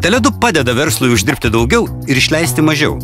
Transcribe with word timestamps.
Teledu 0.00 0.32
padeda 0.40 0.72
verslui 0.72 1.12
uždirbti 1.12 1.50
daugiau 1.52 1.84
ir 2.08 2.16
išleisti 2.16 2.64
mažiau. 2.64 2.96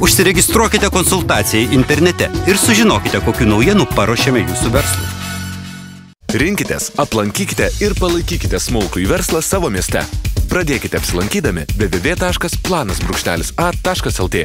Užsiregistruokite 0.00 0.88
konsultacijai 0.92 1.68
internete 1.72 2.28
ir 2.48 2.56
sužinokite, 2.60 3.20
kokiu 3.24 3.46
naujienu 3.48 3.86
paruošėme 3.96 4.40
jūsų 4.44 4.68
verslui. 4.74 5.08
Rinkitės, 6.40 6.90
aplankykite 7.00 7.66
ir 7.80 7.94
palaikykite 7.98 8.58
smulkų 8.60 9.00
į 9.06 9.08
verslą 9.10 9.40
savo 9.42 9.70
mieste. 9.72 10.04
Pradėkite 10.52 10.96
apsilankydami 11.00 11.62
www.planas.a.lt. 11.80 14.36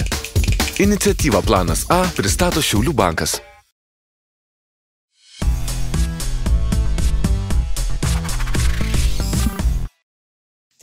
Iniciatyva 0.86 1.42
Planas 1.44 1.86
A 1.92 2.08
pristato 2.16 2.62
Šiaulių 2.64 2.94
bankas. 2.96 3.55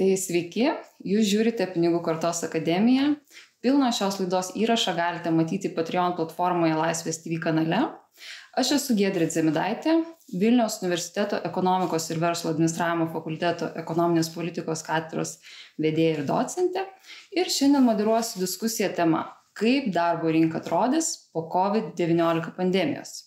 Tai 0.03 0.17
sveiki, 0.19 0.65
jūs 1.07 1.29
žiūrite 1.31 1.63
Pinigų 1.71 2.01
kortos 2.03 2.41
akademiją. 2.43 3.13
Pilną 3.63 3.93
šios 3.95 4.17
laidos 4.19 4.49
įrašą 4.59 4.97
galite 4.97 5.31
matyti 5.31 5.71
Patreon 5.77 6.17
platformoje 6.19 6.75
Laisvės 6.75 7.21
TV 7.23 7.39
kanale. 7.45 7.85
Aš 8.59 8.73
esu 8.81 8.97
Gedrė 8.99 9.29
Zemidaitė, 9.31 9.95
Vilniaus 10.35 10.81
universiteto 10.83 11.39
ekonomikos 11.47 12.09
ir 12.11 12.19
verslo 12.19 12.51
administravimo 12.51 13.07
fakulteto 13.15 13.69
ekonominės 13.79 14.33
politikos 14.35 14.83
katedros 14.89 15.37
vedėja 15.79 16.19
ir 16.19 16.27
docentė. 16.27 16.83
Ir 17.39 17.55
šiandien 17.55 17.87
moderuosiu 17.87 18.43
diskusiją 18.43 18.91
tema, 18.99 19.23
kaip 19.55 19.87
darbo 19.95 20.35
rinka 20.35 20.59
atrodys 20.59 21.13
po 21.31 21.47
COVID-19 21.55 22.57
pandemijos. 22.59 23.21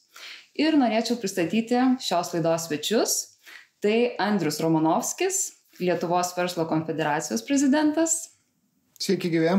Ir 0.59 0.75
norėčiau 0.75 1.23
pristatyti 1.23 1.87
šios 2.03 2.35
laidos 2.35 2.67
svečius. 2.67 3.19
Tai 3.85 4.15
Andrius 4.23 4.57
Romanovskis, 4.63 5.54
Lietuvos 5.79 6.31
verslo 6.37 6.67
konfederacijos 6.69 7.43
prezidentas. 7.47 8.15
Sveiki, 9.01 9.31
gyvė. 9.33 9.57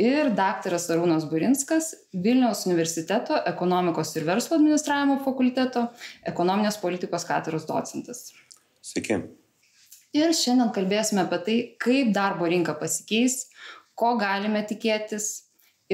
Ir 0.00 0.32
daktaras 0.34 0.88
Arūnas 0.90 1.28
Burinskas, 1.30 1.92
Vilniaus 2.10 2.64
universiteto 2.66 3.36
ekonomikos 3.46 4.10
ir 4.16 4.24
verslo 4.26 4.56
administravimo 4.58 5.20
fakulteto 5.22 5.84
ekonominės 6.26 6.80
politikos 6.82 7.26
katedros 7.28 7.68
docentas. 7.68 8.32
Sveiki. 8.82 9.20
Ir 10.14 10.34
šiandien 10.34 10.72
kalbėsime 10.74 11.22
apie 11.22 11.38
tai, 11.46 11.56
kaip 11.82 12.10
darbo 12.14 12.48
rinka 12.50 12.74
pasikeis, 12.78 13.44
ko 13.94 14.16
galime 14.18 14.64
tikėtis 14.66 15.30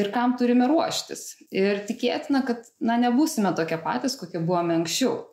ir 0.00 0.10
kam 0.14 0.36
turime 0.40 0.68
ruoštis. 0.70 1.24
Ir 1.52 1.82
tikėtina, 1.88 2.40
kad 2.46 2.68
na, 2.80 2.96
nebūsime 3.00 3.52
tokie 3.56 3.76
patys, 3.84 4.16
kokie 4.20 4.40
buvome 4.40 4.78
anksčiau. 4.78 5.26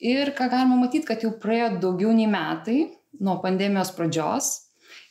Ir 0.00 0.32
ką 0.36 0.48
galima 0.52 0.78
matyti, 0.80 1.08
kad 1.08 1.24
jau 1.24 1.32
praėjo 1.40 1.74
daugiau 1.82 2.12
nei 2.16 2.28
metai 2.30 2.78
nuo 3.20 3.38
pandemijos 3.42 3.92
pradžios 3.96 4.52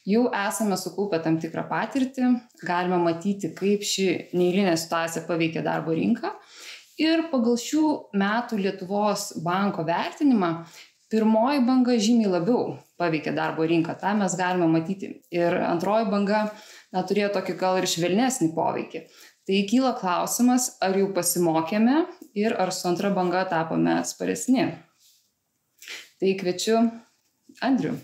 jau 0.08 0.28
esame 0.36 0.78
sukaupę 0.80 1.20
tam 1.24 1.40
tikrą 1.40 1.66
patirtį, 1.70 2.30
galime 2.68 3.00
matyti, 3.04 3.54
kaip 3.56 3.86
ši 3.88 4.08
neįlinė 4.36 4.76
situacija 4.80 5.26
paveikia 5.28 5.64
darbo 5.66 5.96
rinką. 5.96 6.34
Ir 7.02 7.28
pagal 7.32 7.58
šių 7.58 7.86
metų 8.20 8.60
Lietuvos 8.62 9.32
banko 9.44 9.86
vertinimą, 9.88 10.52
pirmoji 11.10 11.64
banga 11.66 11.96
žymiai 11.98 12.32
labiau 12.36 12.76
paveikia 13.02 13.34
darbo 13.34 13.66
rinką, 13.70 13.96
tą 14.02 14.14
mes 14.20 14.36
galime 14.38 14.68
matyti. 14.70 15.10
Ir 15.34 15.56
antroji 15.66 16.10
banga 16.12 16.46
na, 16.94 17.02
turėjo 17.02 17.32
tokį 17.38 17.56
gal 17.60 17.80
ir 17.80 17.90
švelnesnį 17.90 18.52
poveikį. 18.54 19.06
Tai 19.44 19.60
kyla 19.68 19.92
klausimas, 20.00 20.70
ar 20.84 20.96
jau 20.96 21.10
pasimokėme 21.16 22.06
ir 22.40 22.54
ar 22.56 22.72
su 22.72 22.88
antra 22.88 23.10
banga 23.16 23.44
tapome 23.50 23.98
atsparesni. 23.98 24.70
Tai 26.22 26.36
kviečiu 26.40 26.78
Andriu. 27.64 27.96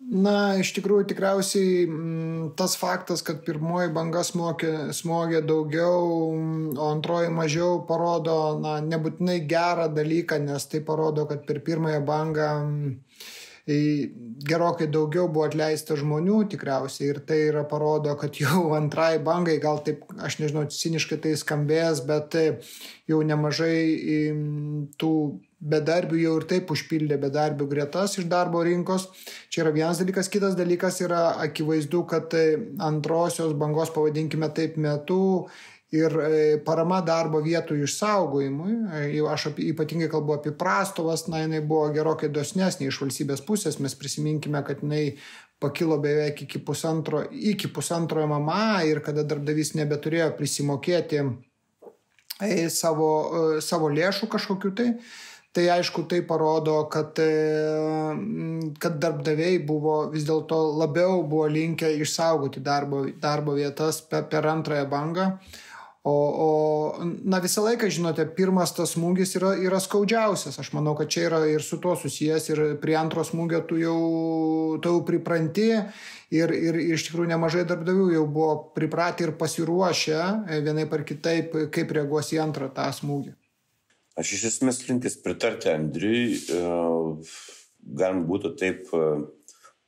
Na, 0.00 0.56
iš 0.58 0.72
tikrųjų, 0.74 1.04
tikriausiai 1.12 1.84
mm, 1.84 2.46
tas 2.58 2.72
faktas, 2.80 3.20
kad 3.22 3.44
pirmoji 3.46 3.92
banga 3.94 4.24
smogė, 4.26 4.90
smogė 4.96 5.42
daugiau, 5.46 6.32
o 6.72 6.86
antroji 6.88 7.28
mažiau, 7.30 7.82
parodo, 7.86 8.56
na, 8.62 8.78
nebūtinai 8.82 9.38
gerą 9.46 9.90
dalyką, 9.94 10.40
nes 10.48 10.66
tai 10.72 10.80
parodo, 10.86 11.28
kad 11.30 11.44
per 11.46 11.60
pirmąją 11.66 12.00
bangą 12.08 12.48
mm, 12.64 12.96
gerokai 14.50 14.88
daugiau 14.90 15.28
buvo 15.28 15.44
atleista 15.46 15.94
žmonių 16.00 16.40
tikriausiai 16.56 17.12
ir 17.12 17.20
tai 17.28 17.38
yra 17.50 17.62
parodo, 17.68 18.16
kad 18.18 18.40
jau 18.40 18.70
antrai 18.80 19.20
bangai, 19.22 19.60
gal 19.62 19.78
taip, 19.86 20.08
aš 20.18 20.40
nežinau, 20.40 20.64
ciniškai 20.74 21.20
tai 21.22 21.36
skambės, 21.38 22.02
bet 22.08 22.34
jau 23.06 23.20
nemažai 23.20 23.76
tų 24.98 25.14
bedarbių 25.60 26.20
jau 26.22 26.36
ir 26.40 26.46
taip 26.48 26.70
užpildė 26.72 27.18
bedarbių 27.20 27.66
gretas 27.68 28.16
iš 28.18 28.28
darbo 28.30 28.62
rinkos. 28.64 29.08
Čia 29.52 29.64
yra 29.64 29.74
vienas 29.74 30.00
dalykas. 30.00 30.30
Kitas 30.32 30.56
dalykas 30.58 31.00
yra 31.04 31.34
akivaizdu, 31.44 32.04
kad 32.08 32.32
e, 32.36 32.46
antrosios 32.80 33.52
bangos, 33.58 33.92
pavadinkime 33.94 34.48
taip, 34.56 34.78
metu 34.80 35.20
ir 35.92 36.16
e, 36.24 36.40
parama 36.64 37.00
darbo 37.04 37.42
vietų 37.44 37.82
išsaugojimui, 37.84 38.72
e, 39.02 39.20
aš 39.28 39.50
ypatingai 39.52 40.08
kalbu 40.12 40.38
apie 40.38 40.54
prastovas, 40.56 41.26
na, 41.28 41.42
jinai 41.44 41.60
buvo 41.60 41.90
gerokai 41.92 42.32
dosnesnė 42.32 42.88
iš 42.88 43.02
valstybės 43.04 43.44
pusės, 43.44 43.80
mes 43.84 43.96
prisiminkime, 43.98 44.62
kad 44.64 44.80
jinai 44.86 45.16
pakilo 45.60 45.98
beveik 46.00 46.46
iki 46.46 46.62
pusantro, 46.64 47.26
iki 47.30 47.68
pusantro 47.68 48.24
MMA 48.24 48.86
ir 48.88 49.02
kada 49.04 49.26
darbdavys 49.28 49.74
nebeturėjo 49.76 50.30
prisimokėti 50.38 51.20
savo, 52.72 53.10
savo 53.60 53.90
lėšų 53.92 54.30
kažkokiu 54.32 54.70
tai, 54.72 54.86
Tai 55.50 55.64
aišku, 55.66 56.04
tai 56.06 56.20
parodo, 56.22 56.76
kad, 56.86 57.18
e, 57.18 58.12
kad 58.78 59.00
darbdaviai 59.02 59.56
buvo 59.66 60.04
vis 60.12 60.22
dėlto 60.28 60.58
labiau 60.78 61.24
buvo 61.26 61.48
linkę 61.50 61.90
išsaugoti 62.04 62.62
darbo, 62.62 63.02
darbo 63.18 63.56
vietas 63.58 63.98
per, 64.06 64.28
per 64.30 64.46
antrąją 64.46 64.86
bangą. 64.92 65.26
O, 66.06 66.12
o 66.12 66.50
na, 67.02 67.40
visą 67.42 67.64
laiką, 67.66 67.90
žinote, 67.92 68.24
pirmas 68.38 68.70
tas 68.78 68.94
smūgis 68.94 69.34
yra, 69.36 69.50
yra 69.58 69.82
skaudžiausias. 69.82 70.56
Aš 70.62 70.70
manau, 70.78 70.94
kad 70.96 71.10
čia 71.10 71.26
yra 71.26 71.42
ir 71.50 71.66
su 71.66 71.80
tuo 71.82 71.96
susijęs 71.98 72.46
ir 72.54 72.62
prie 72.80 72.94
antro 72.96 73.26
smūgio 73.26 73.64
tu 73.66 73.82
jau, 73.82 73.98
tu 74.78 74.94
jau 74.94 75.02
pripranti 75.04 75.66
ir, 75.74 76.54
ir, 76.54 76.78
ir 76.78 76.94
iš 76.94 77.08
tikrųjų 77.10 77.34
nemažai 77.34 77.66
darbdavių 77.68 78.08
jau 78.14 78.24
buvo 78.30 78.54
pripratę 78.78 79.26
ir 79.26 79.34
pasiruošę 79.42 80.22
vienai 80.62 80.86
par 80.88 81.02
kitaip, 81.04 81.58
kaip 81.74 81.98
reaguos 81.98 82.30
į 82.32 82.40
antrą 82.46 82.70
tą 82.72 82.86
smūgį. 83.02 83.39
Aš 84.20 84.34
iš 84.36 84.42
esmės 84.50 84.82
linkęs 84.84 85.14
pritarti 85.24 85.70
Andriui, 85.72 86.36
e, 86.36 86.62
galim 87.96 88.26
būtų 88.28 88.50
taip 88.60 88.90
e, 88.92 89.04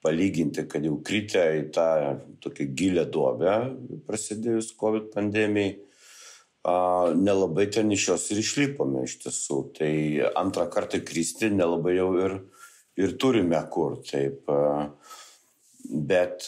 palyginti, 0.02 0.64
kad 0.70 0.86
jau 0.86 0.96
kritę 1.04 1.42
į 1.58 1.66
tą 1.74 1.88
tokią 2.42 2.66
gilę 2.78 3.04
duobę 3.12 3.56
prasidėjus 4.08 4.72
COVID 4.80 5.10
pandemijai, 5.12 5.76
nelabai 7.18 7.66
ten 7.74 7.90
iš 7.90 8.08
jos 8.08 8.24
ir 8.30 8.40
išlipome 8.42 9.04
iš 9.06 9.18
tiesų. 9.24 9.58
Tai 9.78 9.92
antrą 10.38 10.68
kartą 10.70 11.02
kristi 11.06 11.50
nelabai 11.50 11.96
jau 11.96 12.08
ir, 12.22 12.36
ir 12.98 13.16
turime 13.18 13.60
kur. 13.70 13.98
Taip. 14.06 14.46
Bet 15.82 16.46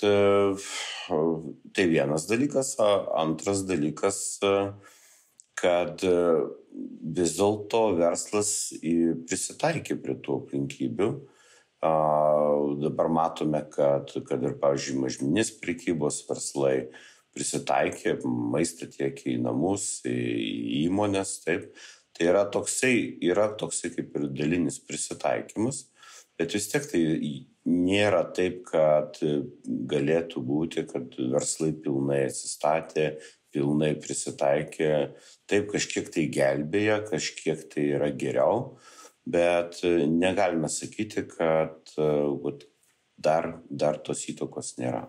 tai 1.75 1.87
vienas 1.91 2.28
dalykas, 2.31 2.77
antras 3.19 3.65
dalykas, 3.67 4.21
kad 5.65 6.05
vis 6.05 7.37
dėlto 7.39 7.83
verslas 7.99 8.51
prisitaikė 9.29 9.97
prie 10.03 10.19
tų 10.21 10.43
aplinkybių. 10.43 11.09
Dabar 12.85 13.11
matome, 13.13 13.61
kad, 13.73 14.13
kad 14.29 14.45
ir, 14.45 14.57
pavyzdžiui, 14.61 15.01
mažminis 15.03 15.53
prekybos 15.61 16.23
verslai 16.29 16.89
prisitaikė, 17.35 18.19
maistą 18.25 18.89
tiekė 18.91 19.35
į 19.35 19.41
namus, 19.45 19.99
į 20.07 20.85
įmonės, 20.85 21.39
taip. 21.45 21.73
Tai 22.15 22.29
yra 22.31 22.45
toksai, 22.47 22.95
yra 23.27 23.49
toksai 23.59 23.91
kaip 23.91 24.13
ir 24.15 24.29
dalinis 24.39 24.79
prisitaikymas, 24.87 25.81
bet 26.38 26.55
vis 26.55 26.69
tiek 26.71 26.87
tai 26.87 27.00
nėra 27.67 28.23
taip, 28.37 28.61
kad 28.69 29.19
galėtų 29.91 30.44
būti, 30.47 30.85
kad 30.93 31.17
verslai 31.33 31.73
pilnai 31.75 32.21
atsistatė, 32.29 33.17
pilnai 33.55 33.95
prisitaikė, 34.03 34.93
taip 35.51 35.71
kažkiek 35.73 36.11
tai 36.12 36.27
gelbėja, 36.35 37.01
kažkiek 37.09 37.65
tai 37.73 37.89
yra 37.97 38.11
geriau, 38.11 38.77
bet 39.25 39.81
e, 39.87 39.97
negalime 40.11 40.69
sakyti, 40.73 41.27
kad 41.31 41.95
e, 41.97 42.56
dar, 43.17 43.55
dar 43.71 44.01
tos 44.05 44.27
įtokos 44.33 44.75
nėra. 44.81 45.06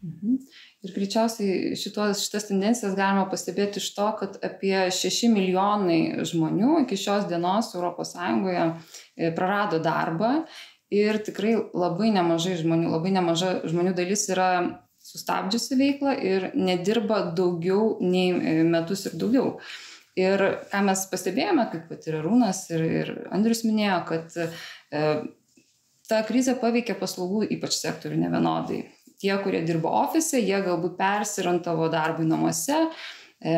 Mhm. 0.00 0.38
Ir 0.80 0.92
greičiausiai 0.96 1.74
šitos, 1.76 2.22
šitas 2.24 2.46
tendencijas 2.48 2.94
galima 2.96 3.26
pastebėti 3.28 3.82
iš 3.82 3.90
to, 3.98 4.06
kad 4.16 4.38
apie 4.46 4.86
6 4.96 5.28
milijonai 5.28 6.24
žmonių 6.30 6.86
iki 6.86 6.96
šios 6.96 7.26
dienos 7.28 7.74
ES 7.76 8.14
e, 8.16 9.32
prarado 9.36 9.82
darbą 9.84 10.46
ir 10.90 11.20
tikrai 11.26 11.52
labai 11.76 12.14
nemažai 12.14 12.56
žmonių, 12.62 12.88
labai 12.96 13.12
nemaža 13.18 13.52
žmonių 13.68 13.92
dalis 13.98 14.24
yra 14.32 14.48
sustabdžiusi 15.10 15.78
veiklą 15.80 16.14
ir 16.22 16.50
nedirba 16.58 17.22
daugiau 17.36 17.96
nei 18.02 18.30
e, 18.32 18.60
metus 18.66 19.06
ir 19.10 19.18
daugiau. 19.20 19.56
Ir 20.18 20.42
ką 20.72 20.80
mes 20.84 21.04
pastebėjome, 21.10 21.66
kaip 21.70 21.92
ir 22.10 22.18
Rūnas, 22.24 22.64
ir, 22.74 22.82
ir 23.02 23.12
Andrius 23.34 23.62
minėjo, 23.66 24.00
kad 24.08 24.34
e, 24.42 24.48
ta 26.10 26.24
krizė 26.26 26.56
paveikė 26.60 26.98
paslaugų 26.98 27.46
ypač 27.56 27.78
sektorių 27.78 28.18
nevienodai. 28.24 28.82
Tie, 29.20 29.32
kurie 29.44 29.60
dirbo 29.68 29.92
ofise, 30.00 30.40
jie 30.40 30.58
galbūt 30.64 30.96
persirantavo 30.98 31.90
darbui 31.92 32.26
namuose, 32.28 32.86
e, 33.38 33.56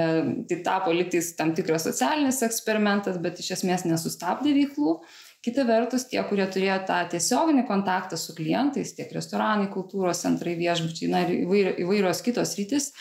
tai 0.51 0.59
tapo 0.67 0.95
liktais 0.95 1.33
tam 1.39 1.55
tikras 1.57 1.87
socialinis 1.89 2.43
eksperimentas, 2.45 3.21
bet 3.23 3.41
iš 3.41 3.55
esmės 3.59 3.87
nesustabdė 3.89 4.57
veiklų. 4.59 4.99
Kita 5.43 5.65
vertus, 5.67 6.05
tie, 6.07 6.21
kurie 6.23 6.45
turėjo 6.47 6.77
tą 6.87 7.01
tiesioginį 7.11 7.65
kontaktą 7.67 8.15
su 8.21 8.35
klientais, 8.37 8.93
tiek 8.95 9.11
restoranai, 9.11 9.67
kultūros 9.73 10.21
centrai, 10.23 10.55
viešbučiai, 10.61 11.09
na 11.11 11.25
ir 11.27 11.73
įvairios 11.83 12.23
kitos 12.23 12.55
rytis, 12.61 12.93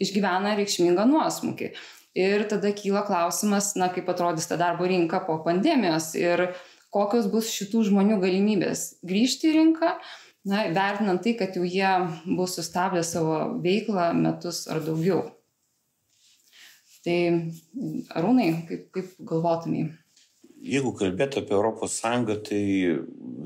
išgyvena 0.00 0.54
reikšmingą 0.56 1.04
nuosmukį. 1.10 1.74
Ir 2.16 2.46
tada 2.50 2.72
kyla 2.74 3.04
klausimas, 3.06 3.74
na, 3.76 3.90
kaip 3.92 4.08
atrodys 4.10 4.48
ta 4.48 4.56
darbo 4.58 4.88
rinka 4.88 5.20
po 5.26 5.36
pandemijos 5.44 6.14
ir 6.18 6.48
kokios 6.90 7.28
bus 7.30 7.52
šitų 7.52 7.84
žmonių 7.90 8.16
galimybės 8.24 8.86
grįžti 9.06 9.52
į 9.52 9.54
rinką, 9.58 9.92
na, 10.48 10.64
vertinant 10.72 11.20
tai, 11.22 11.36
kad 11.38 11.54
jau 11.54 11.68
jie 11.68 11.92
bus 12.32 12.56
sustabdę 12.56 13.04
savo 13.06 13.60
veiklą 13.60 14.10
metus 14.16 14.64
ar 14.72 14.80
daugiau. 14.88 15.26
Tai 17.04 17.20
arūnai, 18.16 18.48
kaip, 18.68 18.88
kaip 18.96 19.12
galvotumai? 19.20 19.90
Jeigu 20.60 20.92
kalbėtų 20.92 21.40
apie 21.40 21.54
Europos 21.56 21.94
Sąjungą, 22.02 22.36
tai 22.44 22.62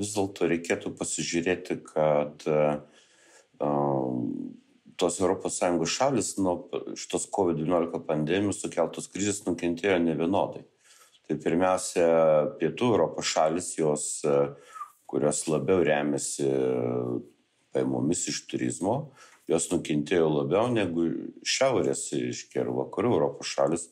vis 0.00 0.14
dėlto 0.16 0.48
reikėtų 0.50 0.90
pasižiūrėti, 0.98 1.76
kad 1.86 2.42
tos 4.98 5.20
Europos 5.20 5.58
Sąjungos 5.60 5.94
šalis 5.94 6.32
nuo 6.42 6.56
šitos 6.98 7.28
COVID-19 7.34 8.02
pandemijos 8.08 8.62
sukeltos 8.64 9.06
krizės 9.12 9.44
nukentėjo 9.46 10.00
ne 10.02 10.16
vienodai. 10.18 10.64
Tai 11.24 11.38
pirmiausia, 11.40 12.08
pietų 12.58 12.90
Europos 12.96 13.30
šalis, 13.30 13.70
jos, 13.78 14.08
kurios 15.08 15.44
labiau 15.48 15.86
remiasi 15.86 16.50
paimomis 17.74 18.26
iš 18.30 18.42
turizmo, 18.50 18.96
jos 19.50 19.70
nukentėjo 19.72 20.28
labiau 20.40 20.66
negu 20.72 21.06
šiaurės, 21.46 22.08
iškia 22.18 22.64
ir 22.64 22.74
vakarų 22.74 23.14
Europos 23.16 23.54
šalis, 23.54 23.88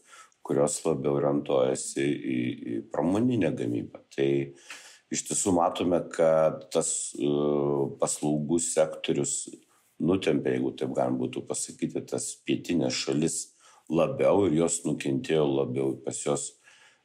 kurios 0.47 0.81
labiau 0.87 1.17
orientuojasi 1.19 2.07
į, 2.07 2.39
į 2.73 2.79
pramoninę 2.93 3.53
gamybą. 3.57 4.03
Tai 4.15 4.29
iš 5.13 5.27
tiesų 5.29 5.55
matome, 5.57 6.03
kad 6.13 6.67
tas 6.75 7.13
uh, 7.19 7.93
paslaugų 8.01 8.59
sektorius 8.63 9.37
nutempė, 10.03 10.57
jeigu 10.57 10.73
taip 10.79 10.97
galima 10.97 11.23
būtų 11.23 11.45
pasakyti, 11.49 12.03
tas 12.11 12.33
pietinės 12.47 12.97
šalis 13.05 13.39
labiau 13.93 14.47
ir 14.49 14.59
jos 14.63 14.83
nukentėjo 14.87 15.47
labiau, 15.47 15.95
pas 16.03 16.19
jos 16.25 16.51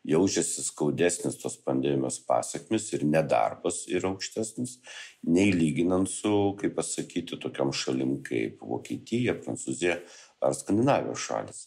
jaučiasi 0.07 0.63
skaudesnis 0.63 1.36
tos 1.42 1.57
pandemijos 1.68 2.22
pasakmes 2.25 2.86
ir 2.95 3.04
nedarbas 3.06 3.81
yra 3.92 4.13
aukštesnis, 4.13 4.78
nei 5.28 5.51
lyginant 5.51 6.07
su, 6.10 6.34
kaip 6.62 6.78
pasakyti, 6.78 7.39
tokiam 7.44 7.74
šalim 7.75 8.22
kaip 8.25 8.63
Vokietija, 8.63 9.36
Prancūzija 9.42 10.00
ar 10.42 10.56
Skandinavijos 10.56 11.25
šalis 11.28 11.66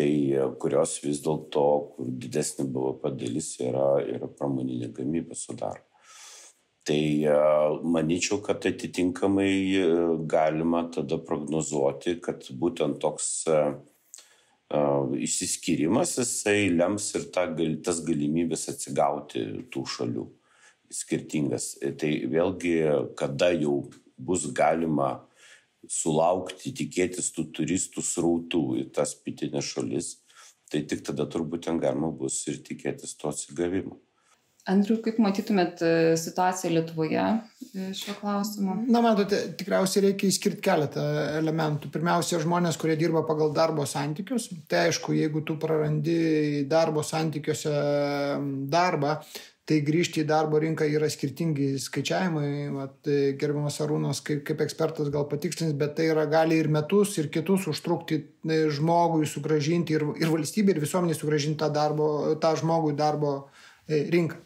tai 0.00 0.48
kurios 0.60 0.96
vis 1.04 1.20
dėlto, 1.20 1.66
kur 1.92 2.08
didesnė 2.22 2.64
BVP 2.72 3.12
dalis 3.20 3.52
yra, 3.60 4.00
yra 4.00 4.28
pramoninė 4.32 4.88
gamyba 4.96 5.36
sudaro. 5.36 5.84
Tai 6.88 7.02
manyčiau, 7.84 8.40
kad 8.42 8.64
atitinkamai 8.66 9.52
galima 10.30 10.86
tada 10.94 11.20
prognozuoti, 11.20 12.16
kad 12.24 12.48
būtent 12.56 12.96
toks 13.02 13.44
išsiskirimas 15.20 16.16
jisai 16.22 16.70
lems 16.72 17.10
ir 17.18 17.28
ta, 17.34 17.44
tas 17.84 18.00
galimybės 18.06 18.70
atsigauti 18.72 19.44
tų 19.70 19.84
šalių 19.94 20.26
skirtingas. 20.90 21.74
Tai 22.00 22.12
vėlgi, 22.32 22.76
kada 23.20 23.52
jau 23.52 23.82
bus 24.16 24.48
galima 24.56 25.18
sulaukti, 25.88 26.74
tikėtis 26.76 27.32
tų 27.36 27.46
turistų 27.56 28.04
srautų 28.04 28.62
į 28.82 28.84
tas 28.96 29.14
pietinės 29.24 29.72
šalis, 29.74 30.12
tai 30.70 30.84
tik 30.90 31.02
tada 31.06 31.26
turbūt 31.30 31.66
ten 31.66 31.80
galima 31.82 32.12
bus 32.14 32.42
ir 32.50 32.60
tikėtis 32.66 33.16
to 33.18 33.32
atsigavimo. 33.32 33.98
Andriu, 34.68 34.98
kaip 35.00 35.16
matytumėt 35.22 35.80
e, 35.82 35.90
situaciją 36.20 36.70
Lietuvoje 36.74 37.20
e, 37.22 37.86
šiuo 37.96 38.14
klausimu? 38.18 38.74
Na, 38.92 39.00
matote, 39.02 39.38
tikriausiai 39.56 40.04
reikia 40.10 40.28
įskirti 40.28 40.60
keletą 40.66 41.04
elementų. 41.38 41.88
Pirmiausia, 41.94 42.42
žmonės, 42.44 42.76
kurie 42.80 42.98
dirba 43.00 43.22
pagal 43.26 43.54
darbo 43.56 43.86
santykius. 43.88 44.50
Tai 44.68 44.84
aišku, 44.90 45.16
jeigu 45.16 45.40
tu 45.48 45.56
prarandi 45.60 46.66
darbo 46.68 47.02
santykiuose 47.06 47.72
darbą, 48.70 49.16
tai 49.68 49.78
grįžti 49.86 50.22
į 50.22 50.26
darbo 50.28 50.58
rinką 50.62 50.86
yra 50.90 51.08
skirtingi 51.10 51.72
skaičiavimai. 51.82 52.50
Vat, 52.74 52.96
e, 53.06 53.32
gerbiamas 53.38 53.78
Arūnas 53.84 54.22
kaip, 54.26 54.42
kaip 54.48 54.62
ekspertas 54.64 55.12
gal 55.14 55.28
patikslins, 55.30 55.76
bet 55.78 55.94
tai 55.98 56.10
yra 56.10 56.26
gali 56.30 56.58
ir 56.58 56.70
metus, 56.72 57.16
ir 57.22 57.30
kitus 57.32 57.68
užtrukti 57.70 58.20
e, 58.20 58.60
žmogui 58.74 59.28
sugražinti 59.30 59.98
ir, 59.98 60.06
ir 60.18 60.32
valstybė, 60.32 60.74
ir 60.74 60.84
visuomenė 60.84 61.18
sugražinti 61.18 61.60
tą, 61.62 61.70
darbo, 61.74 62.10
tą 62.42 62.54
žmogų 62.62 62.94
į 62.94 63.00
darbo 63.00 63.34
e, 63.40 64.04
rinką. 64.10 64.40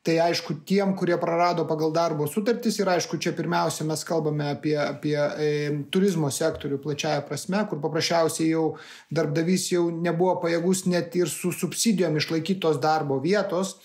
Tai 0.00 0.14
aišku, 0.16 0.62
tiem, 0.64 0.94
kurie 0.96 1.18
prarado 1.20 1.66
pagal 1.68 1.90
darbo 1.92 2.24
sutartis 2.24 2.78
ir 2.80 2.88
aišku, 2.88 3.18
čia 3.20 3.34
pirmiausia 3.36 3.84
mes 3.84 4.00
kalbame 4.08 4.46
apie, 4.54 4.72
apie 4.80 5.12
e, 5.12 5.50
turizmo 5.92 6.30
sektorių 6.32 6.78
plačiaja 6.80 7.20
prasme, 7.28 7.60
kur 7.68 7.82
paprasčiausiai 7.82 8.48
jau 8.54 8.64
darbdavys 9.12 9.66
jau 9.74 9.90
nebuvo 9.92 10.38
pajėgus 10.40 10.86
net 10.88 11.18
ir 11.20 11.28
su 11.28 11.52
subsidijom 11.52 12.16
išlaikytos 12.16 12.80
darbo 12.80 13.20
vietos, 13.20 13.76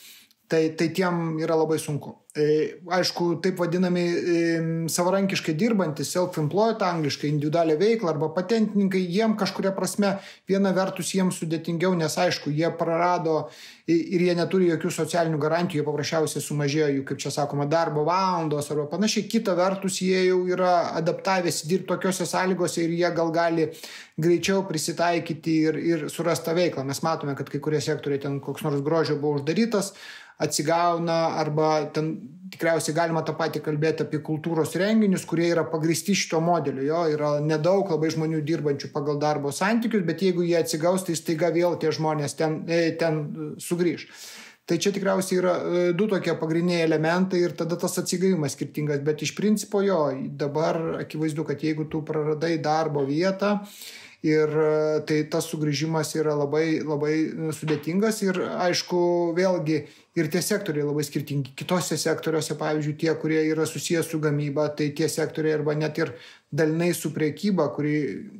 tai, 0.47 0.69
tai 0.77 0.89
tiem 0.89 1.39
yra 1.39 1.55
labai 1.55 1.79
sunku. 1.79 2.24
E, 2.35 2.81
aišku, 2.91 3.37
taip 3.39 3.61
vadinami 3.63 4.01
e, 4.03 4.39
savarankiškai 4.91 5.53
dirbantys, 5.55 6.09
self-employed 6.11 6.81
angliškai, 6.83 7.29
individualią 7.31 7.77
veiklą 7.79 8.09
arba 8.11 8.27
patentininkai, 8.35 8.99
jiem 9.07 9.37
kažkuria 9.39 9.71
prasme 9.71 10.09
viena 10.43 10.73
vertus 10.75 11.13
jiems 11.15 11.39
sudėtingiau, 11.39 11.93
nes 11.95 12.17
aišku, 12.19 12.51
jie 12.51 12.67
prarado 12.75 13.37
ir 13.87 14.25
jie 14.25 14.35
neturi 14.35 14.67
jokių 14.73 14.91
socialinių 14.97 15.39
garantijų, 15.39 15.79
jie 15.79 15.85
paprasčiausiai 15.87 16.43
sumažėjo 16.43 16.89
jų, 16.97 17.05
kaip 17.07 17.23
čia 17.23 17.31
sakoma, 17.37 17.69
darbo 17.71 18.03
valandos 18.03 18.67
arba 18.73 18.89
panašiai. 18.91 19.29
Kita 19.31 19.55
vertus, 19.55 20.01
jie 20.03 20.25
jau 20.25 20.41
yra 20.51 20.73
adaptavęsi 20.99 21.71
dirbti 21.71 21.87
tokiuose 21.93 22.27
sąlygose 22.27 22.83
ir 22.83 22.97
jie 22.97 23.13
gal 23.15 23.31
gali 23.31 23.69
greičiau 24.19 24.67
prisitaikyti 24.67 25.55
ir, 25.69 25.79
ir 25.79 26.05
surasti 26.11 26.51
veiklą. 26.59 26.83
Mes 26.83 26.99
matome, 27.07 27.39
kad 27.39 27.47
kai 27.47 27.63
kurie 27.63 27.79
sektoriai 27.79 28.27
ten 28.27 28.41
koks 28.43 28.67
nors 28.67 28.83
grožio 28.83 29.15
buvo 29.23 29.39
uždarytas, 29.39 29.93
atsigauna 30.37 31.37
arba 31.39 31.85
ten 31.93 32.15
tikriausiai 32.55 32.95
galima 32.95 33.23
tą 33.25 33.35
patį 33.37 33.61
kalbėti 33.65 34.05
apie 34.05 34.21
kultūros 34.23 34.75
renginius, 34.79 35.25
kurie 35.27 35.49
yra 35.51 35.65
pagristi 35.69 36.15
šito 36.17 36.39
modeliu. 36.43 36.85
Jo 36.87 37.03
yra 37.11 37.33
nedaug 37.43 37.91
labai 37.91 38.11
žmonių 38.13 38.41
dirbančių 38.47 38.91
pagal 38.93 39.19
darbo 39.21 39.51
santykius, 39.55 40.05
bet 40.07 40.23
jeigu 40.25 40.45
jie 40.45 40.57
atsigaus, 40.59 41.05
tai 41.07 41.17
staiga 41.19 41.51
vėl 41.55 41.77
tie 41.81 41.91
žmonės 41.95 42.37
ten, 42.39 42.63
e, 42.69 42.89
ten 42.99 43.21
sugrįž. 43.61 44.07
Tai 44.65 44.79
čia 44.81 44.89
tikriausiai 44.95 45.37
yra 45.37 45.51
e, 45.55 45.81
du 45.93 46.07
tokie 46.09 46.33
pagrindiniai 46.39 46.87
elementai 46.87 47.43
ir 47.45 47.53
tada 47.57 47.77
tas 47.77 47.99
atsigavimas 48.01 48.55
skirtingas, 48.57 49.03
bet 49.05 49.21
iš 49.21 49.35
principo 49.37 49.83
jo, 49.85 49.99
dabar 50.39 51.03
akivaizdu, 51.03 51.45
kad 51.45 51.61
jeigu 51.61 51.85
tu 51.91 52.01
praradai 52.07 52.55
darbo 52.63 53.03
vietą, 53.05 53.59
Ir 54.25 54.49
e, 54.49 54.69
tai 55.05 55.19
tas 55.29 55.45
sugrįžimas 55.51 56.15
yra 56.17 56.33
labai, 56.39 56.79
labai 56.81 57.13
sudėtingas 57.53 58.23
ir 58.25 58.39
aišku, 58.41 58.99
vėlgi 59.37 59.83
ir 60.17 60.29
tie 60.33 60.41
sektoriai 60.41 60.87
labai 60.87 61.03
skirtingi. 61.05 61.53
Kitose 61.59 61.97
sektoriuose, 61.99 62.55
pavyzdžiui, 62.57 62.95
tie, 63.03 63.11
kurie 63.21 63.43
yra 63.51 63.67
susijęs 63.69 64.09
su 64.09 64.21
gamyba, 64.23 64.69
tai 64.77 64.89
tie 64.97 65.09
sektoriai 65.11 65.59
arba 65.59 65.75
net 65.77 65.99
ir 66.01 66.15
dalinai 66.55 66.93
su 66.97 67.11
priekyba, 67.13 67.67
kuri, 67.75 67.97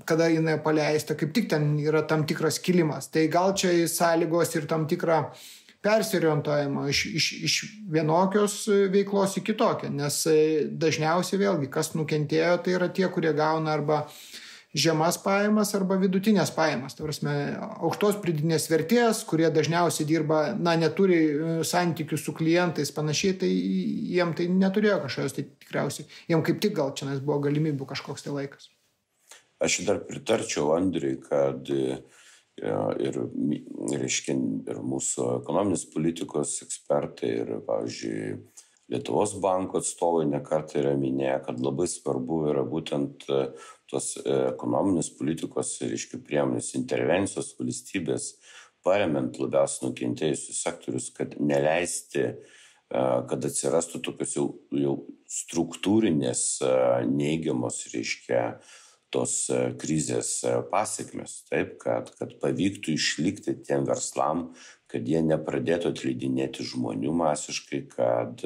kada 0.10 0.32
jinai 0.32 0.56
paleista, 0.64 1.18
kaip 1.20 1.36
tik 1.36 1.52
ten 1.52 1.76
yra 1.84 2.02
tam 2.08 2.26
tikras 2.26 2.58
kilimas. 2.64 3.12
Tai 3.14 3.28
gal 3.30 3.54
čia 3.60 3.76
sąlygos 3.92 4.56
ir 4.58 4.66
tam 4.72 4.88
tikrą 4.90 5.26
persirientuojama 5.86 6.88
iš, 6.90 7.04
iš, 7.06 7.28
iš 7.46 7.56
vienokios 7.94 8.56
veiklos 8.90 9.36
į 9.38 9.44
kitokią, 9.52 9.92
nes 9.94 10.24
e, 10.32 10.40
dažniausiai 10.82 11.44
vėlgi, 11.44 11.70
kas 11.70 11.94
nukentėjo, 11.94 12.56
tai 12.66 12.74
yra 12.80 12.90
tie, 12.90 13.06
kurie 13.14 13.36
gauna 13.38 13.76
arba 13.76 14.00
žemas 14.76 15.18
pajamas 15.24 15.72
arba 15.78 15.98
vidutinės 16.00 16.52
pajamas. 16.56 16.98
Tai 16.98 17.08
prasme, 17.08 17.34
aukštos 17.80 18.20
pridinės 18.24 18.68
vertės, 18.72 19.24
kurie 19.28 19.48
dažniausiai 19.54 20.08
dirba, 20.10 20.42
na, 20.60 20.76
neturi 20.80 21.20
e, 21.20 21.54
santykių 21.68 22.20
su 22.20 22.36
klientais 22.36 22.92
panašiai, 22.96 23.38
tai 23.42 23.52
jiem 23.52 24.36
tai 24.38 24.50
neturėjo 24.52 25.00
kažkokios, 25.06 25.38
tai 25.38 25.48
tikriausiai, 25.64 26.10
jiem 26.32 26.44
kaip 26.46 26.60
tik 26.64 26.76
gal 26.78 26.92
čia 26.98 27.16
buvo 27.22 27.40
galimybių 27.48 27.88
kažkoks 27.94 28.28
tai 28.28 28.36
laikas. 28.36 28.70
Aš 29.64 29.80
dar 29.88 30.02
pritarčiau 30.04 30.74
Andriui, 30.76 31.16
kad 31.24 31.72
e, 31.72 32.02
ir, 32.60 33.22
reiškia, 33.96 34.36
ir 34.68 34.84
mūsų 34.84 35.30
ekonominės 35.40 35.88
politikos 35.96 36.60
ekspertai, 36.68 37.32
ir, 37.46 37.56
pavyzdžiui, 37.68 38.36
Lietuvos 38.86 39.32
banko 39.42 39.80
atstovai 39.82 40.28
nekartą 40.30 40.78
yra 40.78 40.92
minėję, 41.00 41.40
kad 41.48 41.58
labai 41.58 41.88
svarbu 41.90 42.44
yra 42.52 42.62
būtent 42.70 43.26
tos 43.96 44.12
e, 44.20 44.28
ekonominės 44.52 45.10
politikos, 45.16 45.78
reiškia, 45.88 46.22
priemonės 46.28 46.76
intervencijos 46.78 47.56
valstybės 47.58 48.36
paremiant 48.86 49.40
labiausiai 49.42 49.90
nukentėjusius 49.90 50.62
sektorius, 50.62 51.10
kad 51.16 51.36
neleisti, 51.42 52.28
kad 52.92 53.46
atsirastų 53.50 54.02
tokios 54.06 54.36
jau, 54.38 54.48
jau 54.78 54.96
struktūrinės 55.32 56.44
neigiamos, 57.10 57.82
reiškia, 57.94 58.44
tos 59.14 59.46
krizės 59.80 60.30
pasiekmes, 60.72 61.38
taip, 61.50 61.78
kad, 61.82 62.10
kad 62.20 62.34
pavyktų 62.42 62.96
išlikti 62.98 63.56
tiem 63.64 63.86
verslam, 63.88 64.50
kad 64.92 65.08
jie 65.08 65.22
nepradėtų 65.24 65.94
atleidinėti 65.94 66.66
žmonių 66.68 67.14
masiškai, 67.22 67.82
kad 67.94 68.44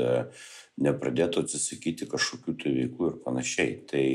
nepradėtų 0.80 1.44
atsisakyti 1.46 2.08
kažkokių 2.12 2.56
tai 2.62 2.76
veiklų 2.76 3.12
ir 3.12 3.18
panašiai. 3.26 3.76
Tai 3.90 4.06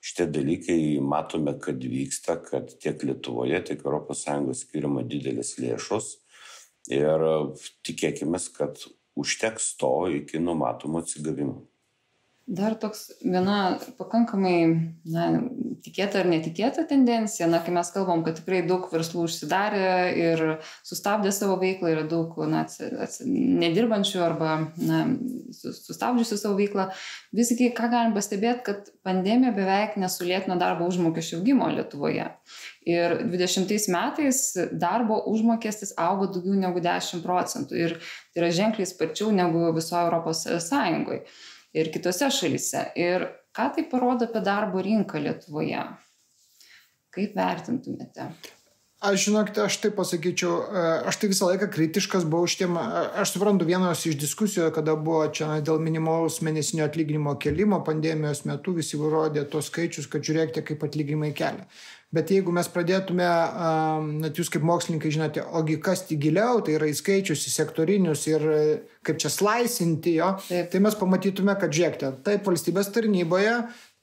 šitie 0.00 0.26
dalykai 0.32 0.80
matome, 1.04 1.56
kad 1.60 1.82
vyksta, 1.84 2.38
kad 2.44 2.72
tiek 2.80 3.02
Lietuvoje, 3.04 3.60
tiek 3.68 3.84
ES 3.84 4.64
skiriama 4.64 5.04
didelis 5.04 5.56
lėšos 5.60 6.14
ir 6.90 7.26
tikėkime, 7.86 8.40
kad 8.56 8.80
užteks 9.20 9.74
to 9.80 9.92
iki 10.20 10.40
numatomo 10.40 11.02
atsigavimo. 11.04 11.69
Dar 12.50 12.74
toks 12.74 13.04
viena 13.22 13.76
pakankamai 13.94 14.54
na, 15.06 15.26
tikėta 15.84 16.18
ar 16.18 16.28
netikėta 16.32 16.82
tendencija, 16.90 17.46
na, 17.46 17.60
kai 17.62 17.70
mes 17.76 17.92
kalbam, 17.94 18.24
kad 18.26 18.40
tikrai 18.40 18.64
daug 18.66 18.88
verslų 18.90 19.28
užsidarė 19.28 19.90
ir 20.18 20.42
sustabdė 20.86 21.30
savo 21.30 21.54
veiklą, 21.60 21.92
yra 21.94 22.02
daug 22.10 22.34
na, 22.50 22.64
ats, 23.04 23.20
nedirbančių 23.22 24.22
arba 24.24 24.56
na, 24.82 25.04
sustabdžiusių 25.54 26.38
savo 26.40 26.56
veiklą. 26.58 26.88
Visgi, 27.38 27.68
ką 27.76 27.86
galim 27.92 28.16
pastebėti, 28.16 28.64
kad 28.66 28.90
pandemija 29.06 29.54
beveik 29.54 29.94
nesulėtino 30.02 30.58
darbo 30.58 30.90
užmokesčio 30.90 31.38
augimo 31.38 31.70
Lietuvoje. 31.70 32.26
Ir 32.90 33.16
20 33.30 33.94
metais 33.94 34.42
darbo 34.74 35.20
užmokestis 35.30 35.94
augo 36.02 36.26
daugiau 36.34 36.58
negu 36.58 36.82
10 36.82 37.22
procentų 37.22 37.78
ir 37.78 37.96
tai 38.02 38.42
yra 38.42 38.50
ženkliai 38.58 38.90
sparčiau 38.90 39.30
negu 39.30 39.70
visoje 39.76 40.02
Europos 40.08 40.42
Sąjungoje 40.66 41.22
ir 41.74 41.90
kitose 41.94 42.30
šalise. 42.34 42.86
Ir 42.98 43.26
ką 43.56 43.70
tai 43.74 43.84
parodo 43.90 44.28
apie 44.28 44.42
darbo 44.44 44.82
rinką 44.84 45.22
Lietuvoje? 45.22 45.84
Kaip 47.10 47.36
vertintumėte? 47.36 48.30
Aš 49.00 49.22
žinokite, 49.24 49.62
aš 49.64 49.78
taip 49.80 49.94
pasakyčiau, 49.96 50.56
e, 50.60 50.80
aš 51.08 51.16
tai 51.16 51.28
visą 51.30 51.46
laiką 51.48 51.70
kritiškas 51.72 52.26
buvau 52.28 52.44
šitiem, 52.52 52.74
e, 52.76 53.04
aš 53.22 53.30
suprantu 53.32 53.64
vienos 53.64 54.02
iš 54.04 54.18
diskusijų, 54.20 54.66
kada 54.76 54.92
buvo 54.92 55.22
čia 55.32 55.48
dėl 55.64 55.80
minimalaus 55.80 56.42
mėnesinio 56.44 56.84
atlyginimo 56.84 57.32
kelimo 57.40 57.78
pandemijos 57.86 58.44
metu, 58.44 58.74
visi 58.76 59.00
rodė 59.00 59.46
tos 59.48 59.72
skaičius, 59.72 60.04
kad 60.04 60.20
žiūrėkite, 60.20 60.66
kaip 60.68 60.84
atlyginimai 60.84 61.32
kelia. 61.32 61.64
Bet 62.10 62.30
jeigu 62.34 62.50
mes 62.50 62.66
pradėtume, 62.66 63.26
net 64.18 64.38
jūs 64.38 64.48
kaip 64.50 64.64
mokslininkai 64.66 65.12
žinote, 65.14 65.44
ogi 65.54 65.76
kasti 65.78 66.16
giliau, 66.18 66.58
tai 66.66 66.74
yra 66.74 66.88
į 66.90 66.96
skaičius, 66.98 67.44
į 67.46 67.52
sektorinius 67.54 68.24
ir 68.26 68.46
kaip 69.06 69.20
čia 69.22 69.30
slaisinti 69.30 70.16
jo, 70.16 70.32
Taip. 70.48 70.72
tai 70.72 70.80
mes 70.82 70.96
pamatytume, 70.98 71.54
kad 71.60 71.70
žiūrėkite, 71.70 72.10
taip 72.26 72.50
valstybės 72.50 72.90
tarnyboje 72.96 73.54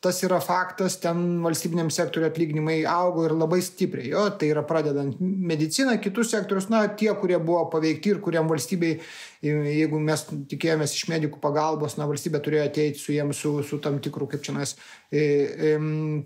tas 0.04 0.20
yra 0.24 0.38
faktas, 0.44 1.00
ten 1.02 1.40
valstybiniam 1.42 1.90
sektoriu 1.94 2.28
atlyginimai 2.30 2.84
augo 2.90 3.26
ir 3.26 3.34
labai 3.34 3.60
stipriai. 3.66 4.12
Jo, 4.12 4.28
tai 4.38 4.52
yra 4.54 4.62
pradedant 4.68 5.18
mediciną, 5.22 5.98
kitus 6.02 6.32
sektorius, 6.36 6.70
na, 6.74 6.84
tie, 7.00 7.10
kurie 7.18 7.40
buvo 7.42 7.64
paveikti 7.74 8.14
ir 8.14 8.22
kuriam 8.24 8.50
valstybei 8.52 9.00
jeigu 9.46 10.00
mes 10.02 10.24
tikėjomės 10.50 10.94
iš 10.96 11.08
medikų 11.12 11.40
pagalbos, 11.42 11.98
na, 11.98 12.08
valstybė 12.10 12.42
turėjo 12.44 12.66
ateiti 12.68 13.02
su 13.02 13.14
jiems 13.14 13.42
su, 13.44 13.52
su 13.66 13.78
tam 13.84 14.00
tikru, 14.02 14.28
kaip 14.30 14.42
čia 14.46 14.56
mes, 14.56 14.74
e, 15.12 15.22
e, 15.22 15.74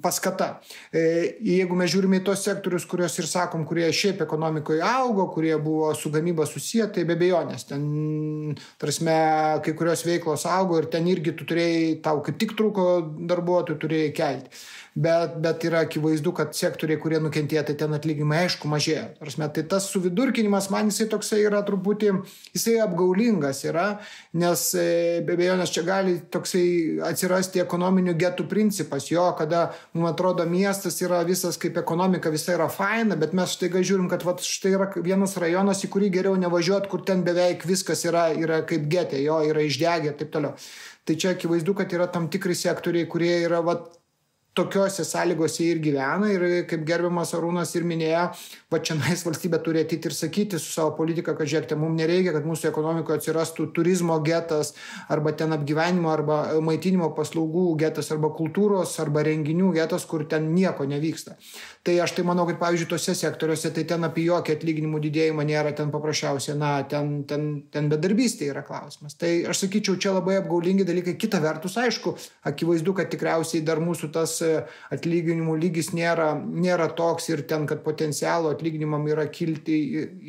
paskata. 0.04 0.62
E, 0.94 1.04
jeigu 1.44 1.76
mes 1.80 1.92
žiūrime 1.92 2.22
į 2.22 2.26
tos 2.30 2.44
sektorius, 2.48 2.86
kuriuos 2.90 3.18
ir 3.20 3.28
sakom, 3.28 3.66
kurie 3.68 3.90
šiaip 3.96 4.24
ekonomikoje 4.24 4.84
augo, 4.86 5.28
kurie 5.34 5.54
buvo 5.62 5.92
su 5.98 6.12
gamyba 6.14 6.48
susiję, 6.48 6.88
tai 6.96 7.06
be 7.10 7.18
bejonės, 7.20 7.68
ten, 7.72 7.84
tarsi, 8.82 9.04
kai 9.66 9.76
kurios 9.78 10.06
veiklos 10.08 10.46
augo 10.50 10.80
ir 10.80 10.88
ten 10.92 11.08
irgi 11.12 11.36
tu 11.36 11.48
turėjai, 11.50 12.00
tau 12.06 12.22
kaip 12.24 12.40
tik 12.40 12.56
trūko 12.60 12.88
darbuotojų, 13.28 13.61
turėjai 13.70 14.12
kelti 14.18 14.50
bet, 14.96 15.38
bet 15.40 15.64
yra 15.64 15.82
akivaizdu, 15.86 16.34
kad 16.36 16.52
sektoriai, 16.56 17.00
kurie 17.00 17.20
nukentėjo, 17.24 17.64
tai 17.68 17.76
ten 17.80 17.96
atlyginimai 17.96 18.42
aišku 18.46 18.68
mažėja. 18.72 19.06
Prasme, 19.22 19.48
tai 19.56 19.64
tas 19.72 19.88
suvidurkinimas 19.92 20.68
man 20.74 20.92
jisai 20.92 21.08
toksai 21.12 21.40
yra 21.46 21.62
truputį, 21.68 22.12
jisai 22.56 22.76
apgaulingas 22.84 23.64
yra, 23.68 23.86
nes 24.36 24.66
e, 24.76 24.88
be 25.28 25.38
abejo, 25.38 25.56
nes 25.62 25.72
čia 25.72 25.86
gali 25.88 26.18
toksai 26.34 26.66
atsirasti 27.08 27.64
ekonominių 27.64 28.18
getų 28.20 28.48
principas, 28.52 29.08
jo, 29.12 29.30
kada, 29.40 29.70
man 29.96 30.12
atrodo, 30.12 30.46
miestas 30.50 31.00
yra 31.06 31.24
visas 31.28 31.60
kaip 31.62 31.80
ekonomika, 31.80 32.34
visa 32.34 32.58
yra 32.58 32.68
faina, 32.72 33.16
bet 33.20 33.36
mes 33.38 33.56
štai 33.56 33.72
žiūrim, 33.80 34.12
kad 34.12 34.28
va, 34.28 34.36
štai 34.36 34.76
yra 34.76 34.92
vienas 35.00 35.38
rajonas, 35.40 35.86
į 35.88 35.92
kurį 35.96 36.12
geriau 36.20 36.36
nevažiuoti, 36.40 36.92
kur 36.92 37.06
ten 37.08 37.24
beveik 37.24 37.64
viskas 37.70 38.04
yra, 38.10 38.28
yra 38.36 38.62
kaip 38.68 38.92
getė, 38.92 39.24
jo, 39.24 39.40
yra 39.48 39.64
išdegę 39.64 40.12
ir 40.12 40.20
taip 40.20 40.36
toliau. 40.36 40.60
Tai 41.08 41.16
čia 41.18 41.32
akivaizdu, 41.34 41.74
kad 41.80 41.94
yra 41.96 42.06
tam 42.12 42.28
tikri 42.30 42.54
sektoriai, 42.58 43.08
kurie 43.10 43.34
yra 43.42 43.64
vat, 43.66 43.88
tokiose 44.54 45.06
sąlygose 45.06 45.64
ir 45.64 45.80
gyvena 45.80 46.28
ir 46.32 46.44
kaip 46.68 46.84
gerbiamas 46.88 47.32
Arūnas 47.38 47.72
ir 47.78 47.86
minėjo, 47.88 48.24
va 48.72 48.80
čia 48.84 48.98
nais 49.00 49.24
valstybė 49.24 49.62
turi 49.64 49.84
atiti 49.86 50.10
ir 50.10 50.16
sakyti 50.16 50.60
su 50.60 50.74
savo 50.74 50.92
politika, 50.98 51.36
kad 51.38 51.48
žiūrėkite, 51.48 51.78
mums 51.80 51.96
nereikia, 52.02 52.34
kad 52.36 52.48
mūsų 52.50 52.68
ekonomikoje 52.72 53.22
atsirastų 53.22 53.70
turizmo 53.78 54.18
getas 54.26 54.74
arba 55.12 55.32
ten 55.40 55.56
apgyvenimo 55.56 56.12
arba 56.12 56.42
maitinimo 56.60 57.14
paslaugų 57.16 57.66
getas 57.80 58.12
arba 58.12 58.34
kultūros 58.36 58.98
arba 59.04 59.24
renginių 59.28 59.72
getas, 59.80 60.06
kur 60.06 60.28
ten 60.28 60.52
nieko 60.56 60.88
nevyksta. 60.90 61.38
Tai 61.82 61.96
aš 61.98 62.12
tai 62.14 62.22
manau, 62.22 62.44
kad 62.46 62.60
pavyzdžiui, 62.62 62.88
tose 62.92 63.16
sektoriuose 63.18 63.72
tai 63.74 63.84
ten 63.90 64.06
apie 64.06 64.28
jokį 64.28 64.54
atlyginimų 64.54 65.00
didėjimą 65.02 65.46
nėra, 65.50 65.72
ten 65.74 65.90
paprasčiausiai, 65.90 66.54
na, 66.62 66.74
ten, 66.86 67.24
ten, 67.26 67.48
ten 67.74 67.88
bedarbystė 67.90 68.52
yra 68.52 68.62
klausimas. 68.68 69.16
Tai 69.18 69.32
aš 69.50 69.64
sakyčiau, 69.64 69.96
čia 69.98 70.12
labai 70.14 70.36
apgaulingi 70.38 70.86
dalykai. 70.86 71.16
Kita 71.18 71.40
vertus, 71.42 71.80
aišku, 71.82 72.14
akivaizdu, 72.52 72.94
kad 73.00 73.10
tikriausiai 73.10 73.64
dar 73.66 73.82
mūsų 73.82 74.12
tas 74.14 74.36
e, 74.46 74.52
atlyginimų 74.94 75.56
lygis 75.64 75.90
nėra, 75.98 76.36
nėra 76.38 76.92
toks 77.00 77.32
ir 77.32 77.42
ten, 77.50 77.66
kad 77.66 77.82
potencialo 77.88 78.54
atlyginimam 78.54 79.08
yra 79.10 79.26
kilti, 79.34 79.80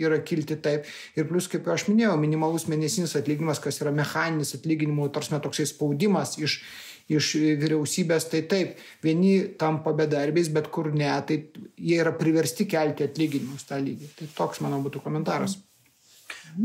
yra 0.01 0.23
kilti 0.25 0.57
taip. 0.57 0.89
Ir 1.21 1.29
plus, 1.29 1.51
kaip 1.53 1.69
aš 1.69 1.85
minėjau, 1.91 2.17
minimalus 2.23 2.65
mėnesinis 2.73 3.13
atlyginimas, 3.21 3.61
kas 3.61 3.83
yra 3.85 3.93
mechaninis 3.93 4.57
atlyginimų, 4.57 5.11
tarsi 5.13 5.37
toksai 5.37 5.69
spaudimas 5.69 6.39
iš 6.41 6.63
iš 7.11 7.33
vyriausybės, 7.63 8.29
tai 8.31 8.45
taip, 8.51 8.79
vieni 9.05 9.35
tampa 9.59 9.95
bedarbiais, 9.97 10.51
bet 10.53 10.71
kur 10.75 10.93
ne, 10.95 11.11
tai 11.27 11.41
jie 11.77 11.99
yra 12.03 12.15
priversti 12.17 12.69
kelti 12.71 13.07
atlyginimus 13.09 13.67
tą 13.69 13.81
lygį. 13.83 14.13
Tai 14.19 14.31
toks, 14.37 14.63
manau, 14.65 14.83
būtų 14.85 15.03
komentaras. 15.05 15.59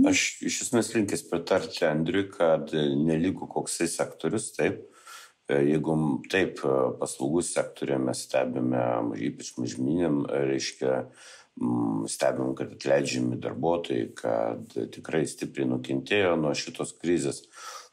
Aš 0.08 0.27
iš 0.48 0.62
esmės 0.67 0.91
linkęs 0.96 1.24
pritarti 1.29 1.86
Andriui, 1.88 2.27
kad 2.34 2.72
nelygų 2.75 3.48
koksai 3.51 3.88
sektorius, 3.91 4.51
taip, 4.56 4.84
jeigu 5.48 5.96
taip 6.32 6.60
paslaugų 7.00 7.44
sektorė 7.48 8.00
mes 8.03 8.25
stebime, 8.27 8.84
ypač 9.29 9.53
mažminėm, 9.60 10.25
reiškia, 10.27 11.06
stebim, 12.12 12.51
kad 12.58 12.75
atleidžiami 12.75 13.39
darbuotojai, 13.41 14.10
kad 14.17 14.75
tikrai 14.94 15.24
stipriai 15.29 15.70
nukentėjo 15.72 16.36
nuo 16.39 16.53
šitos 16.58 16.94
krizės. 17.01 17.46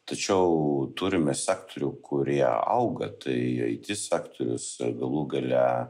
Tačiau 0.05 0.91
turime 0.99 1.33
sektorių, 1.33 1.89
kurie 2.05 2.45
auga, 2.45 3.09
tai 3.25 3.39
IT 3.73 3.89
sektorius 3.97 4.67
galų 4.85 5.23
gale 5.33 5.63
e, 5.65 5.87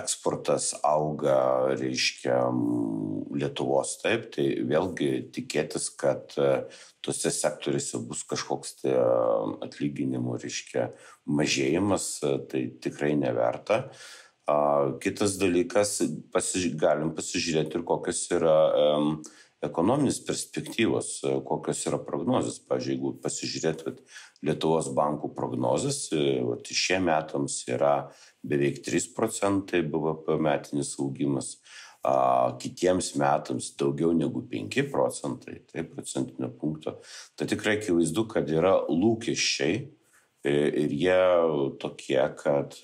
eksportas 0.00 0.72
auga, 0.82 1.36
reiškia, 1.78 2.40
Lietuvos 3.38 3.92
taip, 4.02 4.26
tai 4.34 4.48
vėlgi 4.66 5.12
tikėtis, 5.36 5.92
kad 5.94 6.34
e, 6.42 6.50
tuose 7.04 7.30
sektoriuose 7.30 8.02
bus 8.08 8.24
kažkoks 8.26 8.80
tai 8.82 8.96
e, 8.98 9.08
atlyginimų, 9.68 10.34
reiškia, 10.42 10.90
mažėjimas, 11.38 12.12
tai 12.50 12.66
tikrai 12.82 13.14
neverta. 13.20 13.84
Kitas 15.04 15.34
dalykas, 15.36 15.98
pasiž 16.32 16.70
galim 16.80 17.10
pasižiūrėti 17.14 17.76
ir 17.76 17.82
kokios 17.84 18.22
yra 18.32 18.54
um, 18.96 19.18
ekonominės 19.64 20.20
perspektyvos, 20.26 21.10
e, 21.24 21.34
kokios 21.46 21.82
yra 21.90 21.98
prognozijas. 22.04 22.60
Pavyzdžiui, 22.68 22.94
jeigu 22.94 23.12
pasižiūrėtumėt 23.24 24.00
Lietuvos 24.46 24.92
bankų 24.94 25.32
prognozijas, 25.34 26.04
e, 26.14 26.22
šie 26.70 27.00
metams 27.02 27.64
yra 27.70 28.12
beveik 28.46 28.82
3 28.86 29.12
procentai 29.16 29.82
BVP 29.82 30.38
metinis 30.38 30.94
augimas, 30.98 31.58
kitiems 32.62 33.16
metams 33.18 33.72
daugiau 33.76 34.12
negu 34.14 34.40
5 34.48 34.84
procentai, 34.88 35.58
tai 35.66 35.82
procentinio 35.82 36.48
punkto. 36.48 37.00
Tai 37.36 37.46
tikrai 37.50 37.80
akivaizdu, 37.80 38.24
kad 38.30 38.48
yra 38.48 38.86
lūkesčiai 38.86 39.74
e, 40.46 40.52
ir 40.84 40.94
jie 40.94 41.18
tokie, 41.82 42.22
kad 42.38 42.78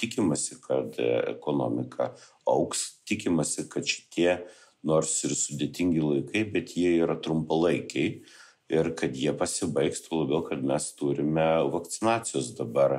tikimasi, 0.00 0.56
kad 0.64 0.96
ekonomika 1.28 2.14
auks, 2.48 3.04
tikimasi, 3.04 3.68
kad 3.68 3.84
šitie 3.84 4.40
nors 4.84 5.12
ir 5.24 5.36
sudėtingi 5.38 6.02
laikai, 6.02 6.44
bet 6.52 6.74
jie 6.76 6.96
yra 6.98 7.16
trumpalaikiai 7.22 8.10
ir 8.72 8.92
kad 8.98 9.16
jie 9.16 9.32
pasibaigs, 9.38 10.02
tuo 10.04 10.24
labiau, 10.24 10.42
kad 10.46 10.62
mes 10.66 10.90
turime 10.98 11.46
vakcinacijos 11.72 12.52
dabar, 12.58 12.98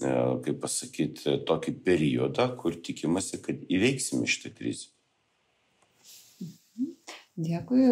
e, 0.00 0.12
kaip 0.46 0.60
pasakyti, 0.64 1.38
tokį 1.48 1.78
periodą, 1.86 2.48
kur 2.60 2.76
tikimasi, 2.88 3.42
kad 3.44 3.62
įveiksime 3.68 4.28
šitą 4.28 4.54
krizę. 4.56 4.90
Dėkui 7.36 7.82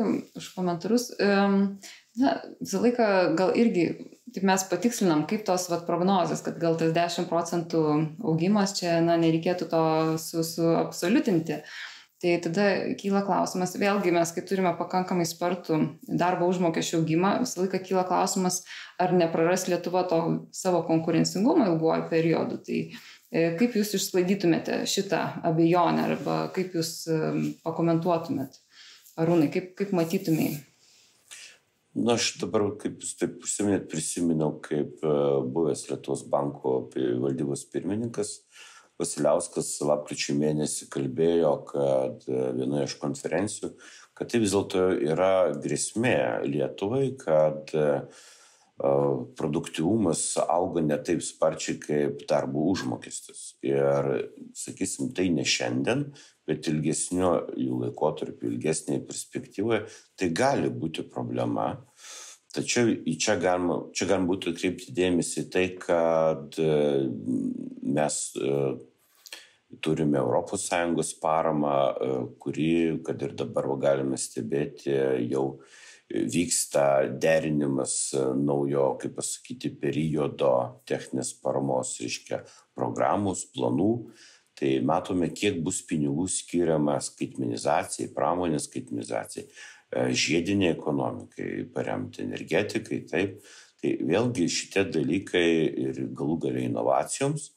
už 0.41 0.47
komentarus. 0.57 1.11
Na, 1.21 2.31
visą 2.63 2.81
laiką 2.81 3.07
gal 3.37 3.51
irgi, 3.61 3.89
taip 4.33 4.47
mes 4.49 4.65
patikslinam, 4.71 5.27
kaip 5.29 5.45
tos 5.45 5.67
vat, 5.69 5.83
prognozijas, 5.89 6.41
kad 6.47 6.57
gal 6.63 6.79
tas 6.81 6.95
10 6.97 7.29
procentų 7.29 7.83
augimas 8.25 8.73
čia, 8.79 9.01
na, 9.05 9.19
nereikėtų 9.21 9.69
to 9.69 9.83
su, 10.23 10.45
suabsoliutinti. 10.49 11.61
Tai 12.25 12.39
tada 12.41 12.63
kyla 12.97 13.21
klausimas, 13.27 13.75
vėlgi 13.77 14.09
mes, 14.17 14.31
kai 14.33 14.41
turime 14.49 14.71
pakankamai 14.79 15.27
spartų 15.29 15.77
darbo 16.09 16.47
užmokesčio 16.49 17.03
augimą, 17.03 17.35
visą 17.43 17.61
laiką 17.61 17.83
kyla 17.85 18.07
klausimas, 18.09 18.63
ar 18.97 19.13
nepraras 19.13 19.67
Lietuva 19.69 20.07
to 20.09 20.23
savo 20.57 20.81
konkurencingumo 20.89 21.67
ilguoju 21.69 22.09
periodu. 22.09 22.63
Tai 22.65 22.81
e, 22.81 23.45
kaip 23.61 23.77
jūs 23.77 23.93
išsklaidytumėte 24.01 24.81
šitą 24.89 25.21
abejonę 25.51 26.09
arba 26.15 26.39
kaip 26.57 26.73
jūs 26.81 26.97
pakomentuotumėt? 27.67 28.57
Arūnai, 29.21 29.53
kaip, 29.53 29.75
kaip 29.77 29.93
matytumėjai? 29.93 30.63
Na, 31.95 32.17
aš 32.17 32.39
dabar, 32.41 32.65
kaip 32.81 33.05
jūs 33.05 33.19
taip 33.21 33.37
užsiminėt, 33.45 33.85
prisiminiau, 33.93 34.57
kaip 34.65 35.05
e, 35.05 35.19
buvęs 35.45 35.91
Lietuvos 35.93 36.25
banko 36.33 36.79
valdybos 36.97 37.69
pirmininkas 37.69 38.39
Vasiliauskas 39.01 39.73
lapkričio 39.83 40.37
mėnesį 40.39 40.87
kalbėjo, 40.93 41.55
kad 41.73 42.29
e, 42.31 42.45
vienoje 42.59 42.87
iš 42.89 42.97
konferencijų, 43.03 43.73
kad 44.15 44.31
tai 44.31 44.41
vis 44.43 44.55
dėlto 44.55 44.87
yra 45.11 45.35
grėsmė 45.59 46.17
Lietuvai, 46.47 47.09
kad 47.19 47.73
uh, 47.75 48.05
produktyvumas 48.77 50.37
auga 50.49 50.83
ne 50.83 50.97
taip 50.99 51.23
sparčiai 51.23 51.79
kaip 51.79 52.25
darbo 52.29 52.65
užmokestis. 52.73 53.55
Ir, 53.63 54.31
sakysim, 54.59 55.13
tai 55.15 55.29
ne 55.31 55.45
šiandien, 55.47 56.09
bet 56.49 56.67
ilgesnio 56.69 57.37
jų 57.55 57.85
laikotarpio, 57.85 58.51
ilgesnėje 58.51 59.05
perspektyvoje, 59.07 59.85
tai 60.19 60.33
gali 60.35 60.73
būti 60.75 61.07
problema. 61.07 61.85
Tačiau 62.55 62.93
čia 63.19 63.35
galima, 63.43 63.81
čia 63.91 64.07
galima 64.07 64.31
būtų 64.31 64.53
atkreipti 64.55 64.93
dėmesį 64.95 65.43
tai, 65.51 65.65
kad 65.75 66.55
e, 66.63 66.75
mes 67.97 68.19
e, 68.39 68.59
turime 69.83 70.23
ES 70.23 71.11
paramą, 71.23 71.73
e, 71.75 72.13
kuri, 72.39 72.69
kad 73.07 73.25
ir 73.27 73.35
dabar 73.35 73.67
galime 73.83 74.21
stebėti, 74.21 74.95
jau 75.33 75.59
vyksta 76.15 77.09
derinimas 77.19 78.15
naujo, 78.39 78.93
kaip 79.03 79.17
pasakyti, 79.19 79.73
periodo 79.81 80.55
techninės 80.87 81.35
paramos, 81.43 81.97
reiškia, 82.05 82.45
programos, 82.77 83.49
planų. 83.51 83.91
Tai 84.55 84.69
matome, 84.87 85.33
kiek 85.35 85.57
bus 85.67 85.81
pinigų 85.83 86.29
skiriama 86.31 87.01
skaitmenizacijai, 87.03 88.13
pramonės 88.15 88.69
skaitmenizacijai, 88.69 89.49
žiediniai 89.95 90.75
ekonomikai, 90.75 91.67
paremti 91.75 92.25
energetikai, 92.25 93.05
taip. 93.11 93.39
Tai 93.85 93.91
vėlgi 94.09 94.47
šitie 94.49 94.87
dalykai 94.89 95.49
ir 95.85 95.99
galų 96.17 96.39
galia 96.47 96.65
inovacijoms, 96.71 97.51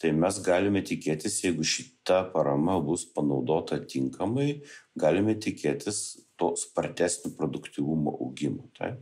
tai 0.00 0.14
mes 0.16 0.38
galime 0.40 0.80
tikėtis, 0.86 1.42
jeigu 1.44 1.66
šita 1.66 2.22
parama 2.32 2.78
bus 2.80 3.04
panaudota 3.12 3.76
tinkamai, 3.82 4.62
galime 4.96 5.34
tikėtis 5.36 5.98
to 6.40 6.54
spartesnio 6.56 7.34
produktyvumo 7.36 8.14
augimo. 8.16 8.70
Tai, 8.78 8.94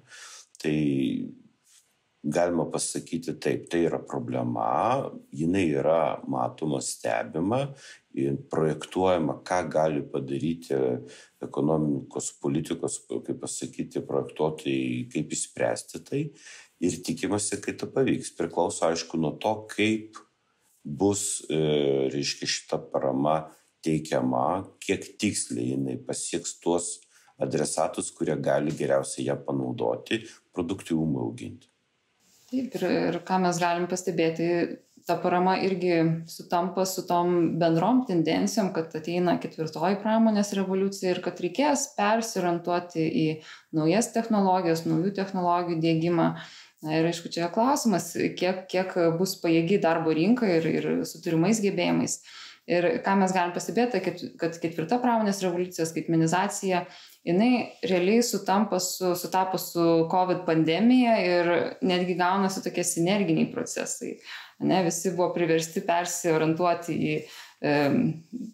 tai 0.59 0.77
galima 2.27 2.67
pasakyti 2.71 3.37
taip, 3.41 3.69
tai 3.71 3.85
yra 3.87 4.01
problema, 4.03 5.07
jinai 5.35 5.69
yra 5.79 6.01
matoma, 6.29 6.81
stebima 6.83 7.61
ir 8.17 8.39
projektuojama, 8.51 9.39
ką 9.47 9.61
gali 9.71 10.03
padaryti 10.11 10.75
ekonomikos 11.45 12.33
politikos, 12.43 12.99
kaip 13.11 13.39
pasakyti, 13.43 14.03
projektuotojai, 14.09 15.07
kaip 15.13 15.35
įspręsti 15.37 16.03
tai 16.07 16.23
ir 16.83 16.99
tikimasi, 17.07 17.61
kad 17.63 17.79
tai 17.81 17.91
pavyks. 17.95 18.35
Priklauso 18.39 18.89
aišku 18.89 19.21
nuo 19.21 19.37
to, 19.41 19.55
kaip 19.71 20.19
bus, 20.83 21.45
e, 21.51 21.61
reiškia, 22.13 22.51
šita 22.57 22.81
parama 22.91 23.45
teikiama, 23.87 24.67
kiek 24.83 25.13
tiksliai 25.21 25.77
jinai 25.77 25.97
pasieks 26.03 26.59
tuos 26.63 26.97
adresatus, 27.39 28.11
kurie 28.17 28.35
gali 28.41 28.75
geriausiai 28.75 29.29
ją 29.29 29.39
panaudoti, 29.47 30.25
produktyvumą 30.57 31.27
auginti. 31.29 31.76
Taip, 32.57 32.77
ir, 32.79 32.85
ir 33.13 33.17
ką 33.29 33.37
mes 33.43 33.59
galim 33.61 33.85
pastebėti, 33.91 34.47
ta 35.07 35.15
parama 35.21 35.55
irgi 35.61 35.99
sutampa 36.27 36.87
su 36.89 37.05
tom 37.07 37.59
bendrom 37.61 38.01
tendencijom, 38.09 38.73
kad 38.75 38.95
ateina 38.97 39.37
ketvirtoji 39.43 40.01
pramonės 40.03 40.55
revoliucija 40.57 41.13
ir 41.13 41.21
kad 41.23 41.43
reikės 41.45 41.91
persiorientuoti 41.99 43.05
į 43.05 43.27
naujas 43.77 44.09
technologijas, 44.17 44.87
naujų 44.89 45.13
technologijų 45.19 45.79
dėgymą. 45.85 46.31
Na 46.87 46.99
ir 46.99 47.07
aišku, 47.09 47.31
čia 47.33 47.51
klausimas, 47.53 48.11
kiek, 48.41 48.65
kiek 48.73 48.97
bus 49.21 49.37
pajėgi 49.43 49.79
darbo 49.85 50.17
rinka 50.17 50.49
ir, 50.59 50.67
ir 50.81 50.89
su 51.09 51.21
turimais 51.25 51.61
gebėjimais. 51.65 52.19
Ir 52.67 52.89
ką 53.07 53.15
mes 53.21 53.37
galim 53.37 53.53
pastebėti, 53.55 54.01
kad, 54.41 54.59
ketvirta 54.63 54.99
pramonės 55.03 55.45
revoliucija, 55.45 55.87
skaitmenizacija, 55.87 56.83
jinai 57.27 57.79
realiai 57.83 58.23
sutampa 58.23 58.79
su, 58.79 59.15
sutapo 59.19 59.59
su 59.59 60.07
COVID 60.11 60.45
pandemija 60.47 61.17
ir 61.25 61.53
netgi 61.83 62.15
gaunasi 62.19 62.63
tokie 62.65 62.85
sinerginiai 62.87 63.51
procesai. 63.53 64.15
Ne, 64.65 64.81
visi 64.87 65.13
buvo 65.13 65.33
priversti 65.35 65.83
persiorientuoti 65.85 66.95
į 66.97 67.15
e, 67.17 67.73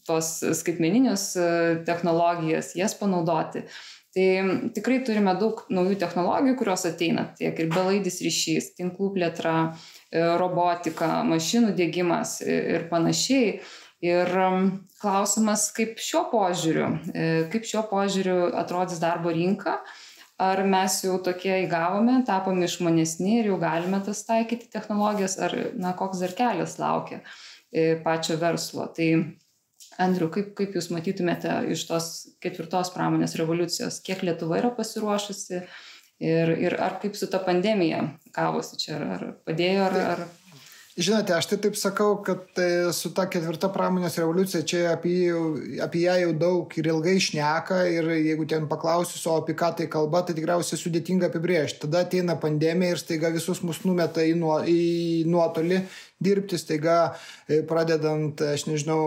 tos 0.09 0.39
skaitmeninius 0.59 1.27
e, 1.37 1.49
technologijas, 1.87 2.73
jas 2.79 2.97
panaudoti. 2.99 3.63
Tai 4.13 4.25
tikrai 4.77 4.99
turime 5.07 5.33
daug 5.41 5.63
naujų 5.73 5.95
technologijų, 6.03 6.57
kurios 6.61 6.83
ateina, 6.85 7.31
tiek 7.39 7.57
ir 7.63 7.71
belaidis 7.73 8.19
ryšys, 8.25 8.75
tinklų 8.77 9.13
plėtra, 9.15 9.55
e, 10.11 10.25
robotika, 10.41 11.23
mašinų 11.29 11.73
dėgymas 11.79 12.41
ir 12.45 12.89
panašiai. 12.91 13.61
Ir 14.03 14.33
um, 14.35 14.65
klausimas, 14.99 15.69
kaip 15.77 16.01
šiuo 16.03 16.25
požiūriu, 16.33 16.89
e, 17.15 17.27
kaip 17.53 17.67
šiuo 17.69 17.85
požiūriu 17.87 18.49
atrodys 18.59 18.99
darbo 19.03 19.31
rinka, 19.31 19.77
ar 20.43 20.65
mes 20.67 20.97
jau 21.05 21.21
tokie 21.23 21.61
įgavome, 21.63 22.17
tapome 22.27 22.67
išmanesni 22.67 23.39
ir 23.39 23.53
jau 23.53 23.61
galime 23.63 24.01
tas 24.03 24.25
taikyti 24.27 24.73
technologijas, 24.73 25.39
ar 25.39 25.55
na, 25.79 25.95
koks 25.95 26.25
dar 26.25 26.35
kelias 26.35 26.81
laukia 26.83 27.21
e, 27.71 27.95
pačio 28.03 28.41
verslo. 28.43 28.89
Tai 28.97 29.09
Andriu, 30.01 30.29
kaip, 30.33 30.53
kaip 30.57 30.75
Jūs 30.77 30.89
matytumėte 30.95 31.53
iš 31.71 31.87
tos 31.89 32.07
ketvirtos 32.43 32.91
pramonės 32.95 33.37
revoliucijos, 33.39 34.01
kiek 34.07 34.23
Lietuva 34.25 34.59
yra 34.63 34.71
pasiruošusi 34.75 35.59
ir, 35.61 36.53
ir 36.59 36.77
ar 36.81 36.97
kaip 37.03 37.19
su 37.19 37.29
ta 37.31 37.43
pandemija 37.43 38.05
gavosi 38.35 38.79
čia, 38.81 38.99
ar 39.17 39.27
padėjo, 39.47 39.89
ar, 39.91 39.99
ar 40.15 40.25
Žinote, 40.93 41.33
aš 41.33 41.47
tai 41.49 41.57
taip 41.57 41.77
sakau, 41.81 42.19
kad 42.21 42.43
tai 42.53 42.93
su 42.93 43.09
ta 43.17 43.25
ketvirta 43.25 43.71
pramonės 43.73 44.19
revoliucija 44.21 44.61
čia 44.69 44.81
apie, 44.91 45.31
apie 45.81 46.03
ją 46.03 46.19
jau 46.21 46.35
daug 46.37 46.75
ir 46.77 46.91
ilgai 46.91 47.15
šneka 47.17 47.79
ir 47.89 48.11
jeigu 48.13 48.45
ten 48.51 48.67
paklausius, 48.69 49.23
o 49.25 49.39
apie 49.41 49.57
ką 49.57 49.71
tai 49.79 49.87
kalba, 49.89 50.21
tai 50.21 50.37
tikriausiai 50.37 50.77
sudėtinga 50.77 51.31
apibrėžti. 51.31 51.87
Tada 51.87 52.03
ateina 52.05 52.37
pandemija 52.37 52.93
ir 52.93 53.01
staiga 53.01 53.33
visus 53.33 53.63
mus 53.65 53.81
numeta 53.89 54.21
į, 54.21 54.35
nuo, 54.37 54.59
į 54.69 55.25
nuotolį 55.33 55.81
dirbti, 56.23 56.59
staiga 56.61 56.97
e, 57.47 57.61
pradedant, 57.69 58.41
aš 58.53 58.67
nežinau, 58.69 59.03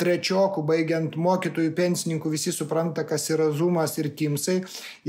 trečiokų, 0.00 0.64
baigiant 0.68 1.16
mokytojų, 1.20 1.72
pensininkų, 1.76 2.32
visi 2.32 2.52
supranta, 2.54 3.04
kas 3.08 3.28
yra 3.34 3.50
Zumas 3.54 3.96
ir 4.00 4.10
Timsai. 4.18 4.58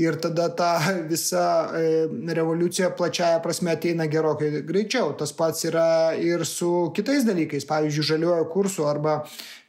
Ir 0.00 0.18
tada 0.22 0.48
ta 0.56 0.72
visa 1.10 1.44
e, 1.76 2.06
revoliucija 2.36 2.92
plačiaja 2.98 3.40
prasme 3.44 3.74
ateina 3.74 4.08
gerokai 4.10 4.62
greičiau. 4.66 5.14
Tas 5.18 5.32
pats 5.36 5.64
yra 5.68 6.12
ir 6.18 6.44
su 6.48 6.90
kitais 6.96 7.26
dalykais, 7.28 7.66
pavyzdžiui, 7.68 8.08
žaliojo 8.12 8.46
kursu 8.52 8.86
arba 8.90 9.20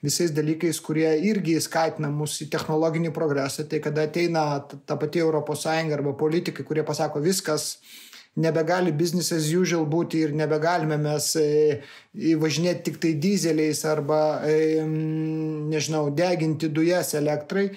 visais 0.01 0.33
dalykais, 0.33 0.79
kurie 0.81 1.09
irgi 1.29 1.59
skatina 1.61 2.09
mūsų 2.13 2.47
į 2.47 2.51
technologinį 2.53 3.13
progresą. 3.15 3.67
Tai 3.69 3.81
kada 3.83 4.07
ateina 4.09 4.45
ta 4.85 4.97
pati 4.99 5.21
ES 5.21 5.67
arba 5.93 6.15
politikai, 6.17 6.65
kurie 6.65 6.83
pasako 6.87 7.21
viskas, 7.21 7.75
nebegali 8.35 8.91
business 8.91 9.31
as 9.35 9.49
usual 9.51 9.85
būti 9.89 10.21
ir 10.23 10.35
nebegalime 10.35 10.97
mes 11.01 11.33
e, 11.39 11.81
važinėti 12.39 12.85
tik 12.87 12.99
tai 13.03 13.13
dizeliais 13.19 13.83
arba, 13.85 14.41
e, 14.47 14.83
nežinau, 14.85 16.09
deginti 16.15 16.69
dujas 16.71 17.13
elektrai, 17.19 17.69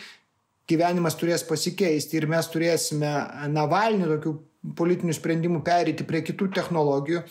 gyvenimas 0.71 1.19
turės 1.19 1.45
pasikeisti 1.47 2.21
ir 2.21 2.29
mes 2.31 2.49
turėsime 2.53 3.11
Navalnį 3.53 4.09
tokių 4.15 4.35
politinių 4.79 5.17
sprendimų 5.17 5.61
perėti 5.67 6.07
prie 6.09 6.23
kitų 6.25 6.49
technologijų, 6.55 7.25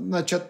na, 0.01 0.23
čia 0.25 0.41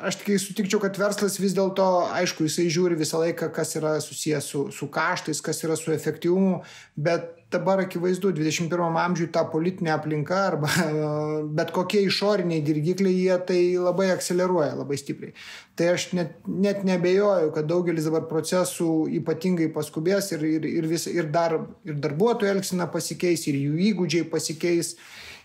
aš 0.00 0.16
tik 0.20 0.40
sutikčiau, 0.40 0.80
kad 0.82 0.96
verslas 0.98 1.36
vis 1.40 1.54
dėlto, 1.56 1.84
aišku, 2.16 2.46
jisai 2.48 2.68
žiūri 2.72 2.96
visą 2.98 3.20
laiką, 3.20 3.50
kas 3.54 3.74
yra 3.78 3.94
susijęs 4.02 4.48
su, 4.48 4.64
su 4.72 4.88
kaštais, 4.92 5.42
kas 5.44 5.62
yra 5.66 5.76
su 5.78 5.92
efektyvumu, 5.92 6.62
bet 6.96 7.30
dabar 7.52 7.82
akivaizdu, 7.82 8.30
21 8.32 8.96
amžiuje 9.02 9.32
ta 9.34 9.42
politinė 9.52 9.92
aplinka 9.92 10.38
arba 10.48 10.70
bet 11.58 11.72
kokie 11.76 12.04
išoriniai 12.06 12.64
dirgikliai, 12.64 13.18
jie 13.26 13.38
tai 13.48 13.60
labai 13.76 14.08
akceleruoja 14.14 14.78
labai 14.78 14.98
stipriai. 15.00 15.34
Tai 15.76 15.90
aš 15.94 16.08
net, 16.16 16.38
net 16.48 16.86
nebejoju, 16.88 17.50
kad 17.56 17.68
daugelis 17.68 18.08
dabar 18.08 18.24
procesų 18.30 18.90
ypatingai 19.20 19.68
paskubės 19.74 20.32
ir, 20.36 20.46
ir, 20.58 20.68
ir, 20.68 20.88
vis, 20.88 21.08
ir, 21.10 21.28
dar, 21.32 21.58
ir 21.88 22.00
darbuotojų 22.00 22.54
elgsina 22.56 22.88
pasikeis, 22.92 23.44
ir 23.50 23.60
jų 23.60 23.76
įgūdžiai 23.92 24.30
pasikeis. 24.32 24.96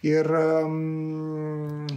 Ir, 0.05 0.29
um, 0.29 1.87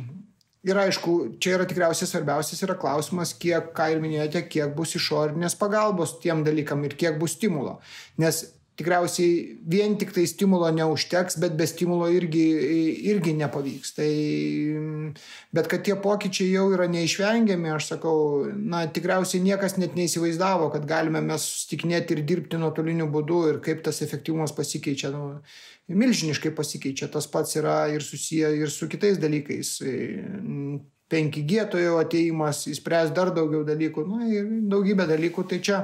Ir 0.68 0.76
aišku, 0.76 1.12
čia 1.40 1.54
yra 1.56 1.64
tikriausiai 1.64 2.08
svarbiausias 2.08 2.60
yra 2.66 2.74
klausimas, 2.76 3.30
kiek, 3.40 3.70
ką 3.76 3.86
ir 3.94 4.02
minėjote, 4.02 4.42
kiek 4.52 4.74
bus 4.76 4.92
išorinės 4.98 5.56
pagalbos 5.56 6.18
tiem 6.20 6.42
dalykam 6.44 6.84
ir 6.84 6.98
kiek 7.00 7.16
bus 7.20 7.38
stimulo. 7.38 7.78
Nes 8.20 8.42
tikriausiai 8.80 9.60
vien 9.70 9.96
tik 10.00 10.14
tai 10.16 10.24
stimulo 10.28 10.70
neužteks, 10.74 11.36
bet 11.42 11.56
be 11.58 11.68
stimulo 11.68 12.08
irgi, 12.12 12.44
irgi 13.12 13.34
nepavyks. 13.38 13.94
Tai, 13.98 14.10
bet 15.56 15.70
kad 15.70 15.84
tie 15.86 15.96
pokyčiai 16.00 16.54
jau 16.54 16.66
yra 16.74 16.88
neišvengiami, 16.90 17.74
aš 17.76 17.92
sakau, 17.94 18.20
na 18.50 18.86
tikriausiai 18.88 19.44
niekas 19.44 19.76
net 19.80 19.98
neįsivaizdavo, 19.98 20.70
kad 20.74 20.88
galime 20.88 21.22
mes 21.24 21.44
sustikinėti 21.44 22.16
ir 22.16 22.24
dirbti 22.28 22.60
nuotoliniu 22.60 23.10
būdu 23.12 23.42
ir 23.50 23.60
kaip 23.64 23.84
tas 23.84 24.00
efektyvumas 24.06 24.56
pasikeičia. 24.56 25.12
Nu, 25.12 25.26
milžiniškai 25.90 26.54
pasikeičia. 26.56 27.10
Tas 27.12 27.26
pats 27.30 27.58
yra 27.58 27.82
ir 27.92 28.04
susiję 28.04 28.54
ir 28.62 28.70
su 28.70 28.88
kitais 28.88 29.20
dalykais. 29.20 29.76
5G 31.10 31.64
to 31.72 31.80
jau 31.82 31.96
ateimas, 31.98 32.62
įspręs 32.70 33.10
dar 33.14 33.32
daugiau 33.34 33.64
dalykų, 33.66 34.04
na 34.06 34.28
ir 34.30 34.46
daugybė 34.70 35.08
dalykų. 35.10 35.46
Tai 35.50 35.58
čia 35.66 35.80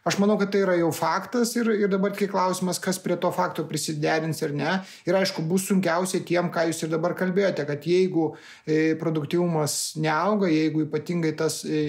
Aš 0.00 0.16
manau, 0.16 0.38
kad 0.40 0.48
tai 0.48 0.62
yra 0.64 0.74
jau 0.78 0.88
faktas 0.96 1.50
ir, 1.58 1.68
ir 1.76 1.90
dabar 1.92 2.14
kai 2.16 2.24
klausimas, 2.30 2.78
kas 2.80 2.96
prie 3.02 3.18
to 3.20 3.28
fakto 3.36 3.66
prisiderins 3.68 4.38
ar 4.46 4.54
ne. 4.56 4.76
Ir 5.04 5.16
aišku, 5.18 5.42
bus 5.48 5.66
sunkiausia 5.68 6.22
tiem, 6.24 6.48
ką 6.52 6.64
jūs 6.70 6.86
ir 6.86 6.92
dabar 6.94 7.12
kalbėjote, 7.18 7.66
kad 7.68 7.84
jeigu 7.84 8.30
e, 8.64 8.94
produktyvumas 9.00 9.74
neauga, 10.00 10.48
jeigu 10.48 10.86
ypatingai 10.86 11.34
tas 11.36 11.60
e, 11.68 11.82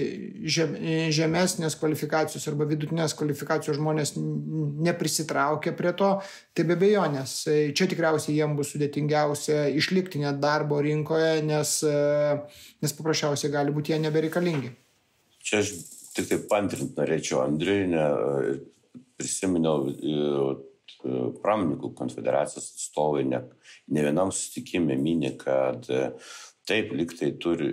e, 0.44 0.98
žemesnės 1.14 1.78
kvalifikacijos 1.80 2.44
arba 2.52 2.68
vidutinės 2.68 3.16
kvalifikacijos 3.16 3.80
žmonės 3.80 4.12
neprisitraukia 4.18 5.72
prie 5.78 5.94
to, 5.96 6.12
tai 6.52 6.68
be 6.68 6.76
bejonės. 6.84 7.38
Čia 7.48 7.88
tikriausiai 7.94 8.36
jiems 8.36 8.60
bus 8.60 8.74
sudėtingiausia 8.74 9.64
išlikti 9.80 10.20
net 10.20 10.36
darbo 10.42 10.82
rinkoje, 10.84 11.40
nes, 11.48 11.78
nes 12.84 12.96
paprasčiausiai 13.00 13.56
gali 13.56 13.72
būti 13.72 13.96
jie 13.96 14.02
nebereikalingi. 14.04 14.76
Čia 15.42 15.64
aš 15.64 15.74
tik 16.16 16.28
tai 16.30 16.38
pantrint 16.50 16.98
norėčiau 16.98 17.42
Andriui, 17.44 17.88
ne, 17.92 18.04
prisiminiau 19.20 19.88
pramoninkų 21.42 21.92
konfederacijos 21.98 22.72
atstovai 22.76 23.24
ne, 23.26 23.42
ne 23.90 24.04
vienam 24.04 24.30
susitikimė 24.34 24.96
mini, 25.00 25.32
kad 25.38 25.88
taip, 26.68 26.92
liktai 26.94 27.32
turi, 27.42 27.72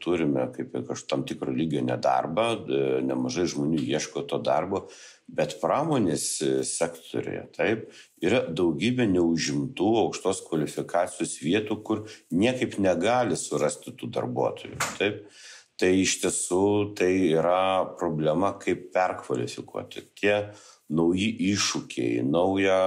turime 0.00 0.46
kaip 0.54 0.76
ir 0.78 1.02
tam 1.10 1.26
tikro 1.28 1.52
lygio 1.52 1.82
nedarbą, 1.84 2.46
nemažai 3.04 3.44
žmonių 3.52 3.82
ieško 3.84 4.24
to 4.30 4.40
darbo, 4.44 4.86
bet 5.28 5.58
pramonės 5.60 6.24
sektorėje, 6.66 7.44
taip, 7.56 7.84
yra 8.24 8.42
daugybė 8.48 9.06
neužimtų 9.12 9.92
aukštos 10.06 10.40
kvalifikacijos 10.48 11.36
vietų, 11.44 11.80
kur 11.84 12.04
niekaip 12.32 12.78
negali 12.80 13.36
surasti 13.36 13.92
tų 13.92 14.08
darbuotojų. 14.16 14.80
Taip 14.96 15.26
tai 15.80 15.94
iš 16.02 16.18
tiesų 16.22 16.64
tai 16.98 17.12
yra 17.32 17.88
problema, 17.98 18.52
kaip 18.60 18.90
perkvalifikuoti. 18.94 20.04
Tie 20.20 20.36
nauji 20.92 21.30
iššūkiai, 21.50 22.20
nauja 22.26 22.78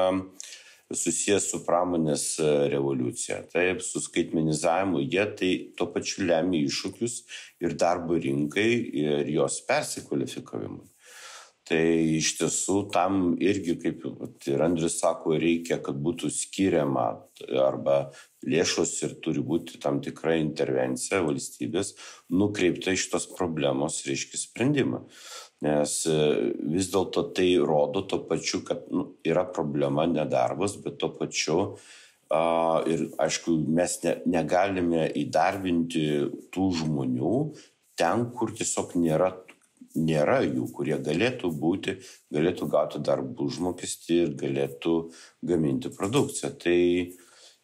susijęs 0.93 1.49
su 1.49 1.61
pramonės 1.65 2.25
revoliucija, 2.69 3.41
taip, 3.53 3.81
su 3.81 4.01
skaitmenizavimu, 4.03 5.01
jie 5.01 5.25
tai 5.39 5.51
tuo 5.77 5.89
pačiu 5.93 6.27
lemia 6.29 6.61
iššūkius 6.67 7.19
ir 7.65 7.77
darbo 7.79 8.19
rinkai, 8.21 8.69
ir 9.03 9.31
jos 9.33 9.61
persikvalifikavimui. 9.67 10.92
Tai 11.63 11.83
iš 12.17 12.33
tiesų 12.41 12.73
tam 12.91 13.37
irgi, 13.39 13.77
kaip 13.79 14.01
ir 14.51 14.63
Andrius 14.65 14.97
sako, 14.99 15.37
reikia, 15.39 15.77
kad 15.83 15.95
būtų 15.95 16.27
skiriama 16.33 17.05
arba 17.63 17.97
lėšos 18.43 18.91
ir 19.07 19.13
turi 19.23 19.39
būti 19.39 19.79
tam 19.83 20.01
tikra 20.03 20.35
intervencija 20.41 21.21
valstybės 21.23 21.93
nukreipta 22.35 22.91
iš 22.91 23.07
tos 23.13 23.29
problemos, 23.31 24.01
reiškia 24.03 24.41
sprendimą. 24.41 25.05
Nes 25.63 25.95
e, 26.11 26.19
vis 26.73 26.91
dėlto 26.91 27.29
tai 27.37 27.53
rodo 27.63 28.03
to 28.11 28.19
pačiu, 28.27 28.59
kad 28.67 28.83
nu, 28.91 29.13
yra 29.23 29.45
problema 29.47 30.03
nedarbas, 30.11 30.75
bet 30.83 30.99
to 30.99 31.13
pačiu 31.15 31.59
uh, 31.63 31.91
ir 32.89 33.07
aišku, 33.21 33.55
mes 33.77 33.97
ne, 34.03 34.15
negalime 34.25 35.07
įdarbinti 35.21 36.05
tų 36.53 36.69
žmonių 36.81 37.35
ten, 37.99 38.29
kur 38.33 38.53
tiesiog 38.55 38.95
nėra 38.97 39.31
nėra 39.95 40.41
jų, 40.45 40.67
kurie 40.73 40.97
galėtų 41.01 41.51
būti, 41.59 41.97
galėtų 42.33 42.67
gauti 42.71 43.01
darbų 43.03 43.49
užmokestį 43.49 44.19
ir 44.23 44.33
galėtų 44.39 44.95
gaminti 45.45 45.91
produkciją. 45.93 46.53
Tai 46.63 46.77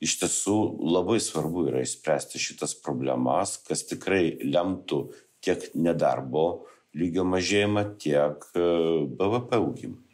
iš 0.03 0.17
tiesų 0.23 0.57
labai 0.95 1.19
svarbu 1.23 1.67
yra 1.71 1.83
išspręsti 1.85 2.41
šitas 2.41 2.75
problemas, 2.83 3.57
kas 3.67 3.85
tikrai 3.89 4.37
lemtų 4.43 5.07
tiek 5.43 5.69
nedarbo 5.75 6.65
lygio 6.97 7.25
mažėjimą, 7.27 7.85
tiek 8.01 8.45
e, 8.55 8.69
BVP 9.07 9.59
augimą. 9.59 10.08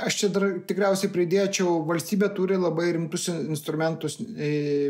Aš 0.00 0.14
čia 0.16 0.28
dar 0.32 0.46
tikriausiai 0.66 1.10
pridėčiau, 1.12 1.82
valstybė 1.84 2.30
turi 2.32 2.56
labai 2.56 2.86
rimtus 2.96 3.26
instrumentus 3.28 4.16
e, 4.24 4.88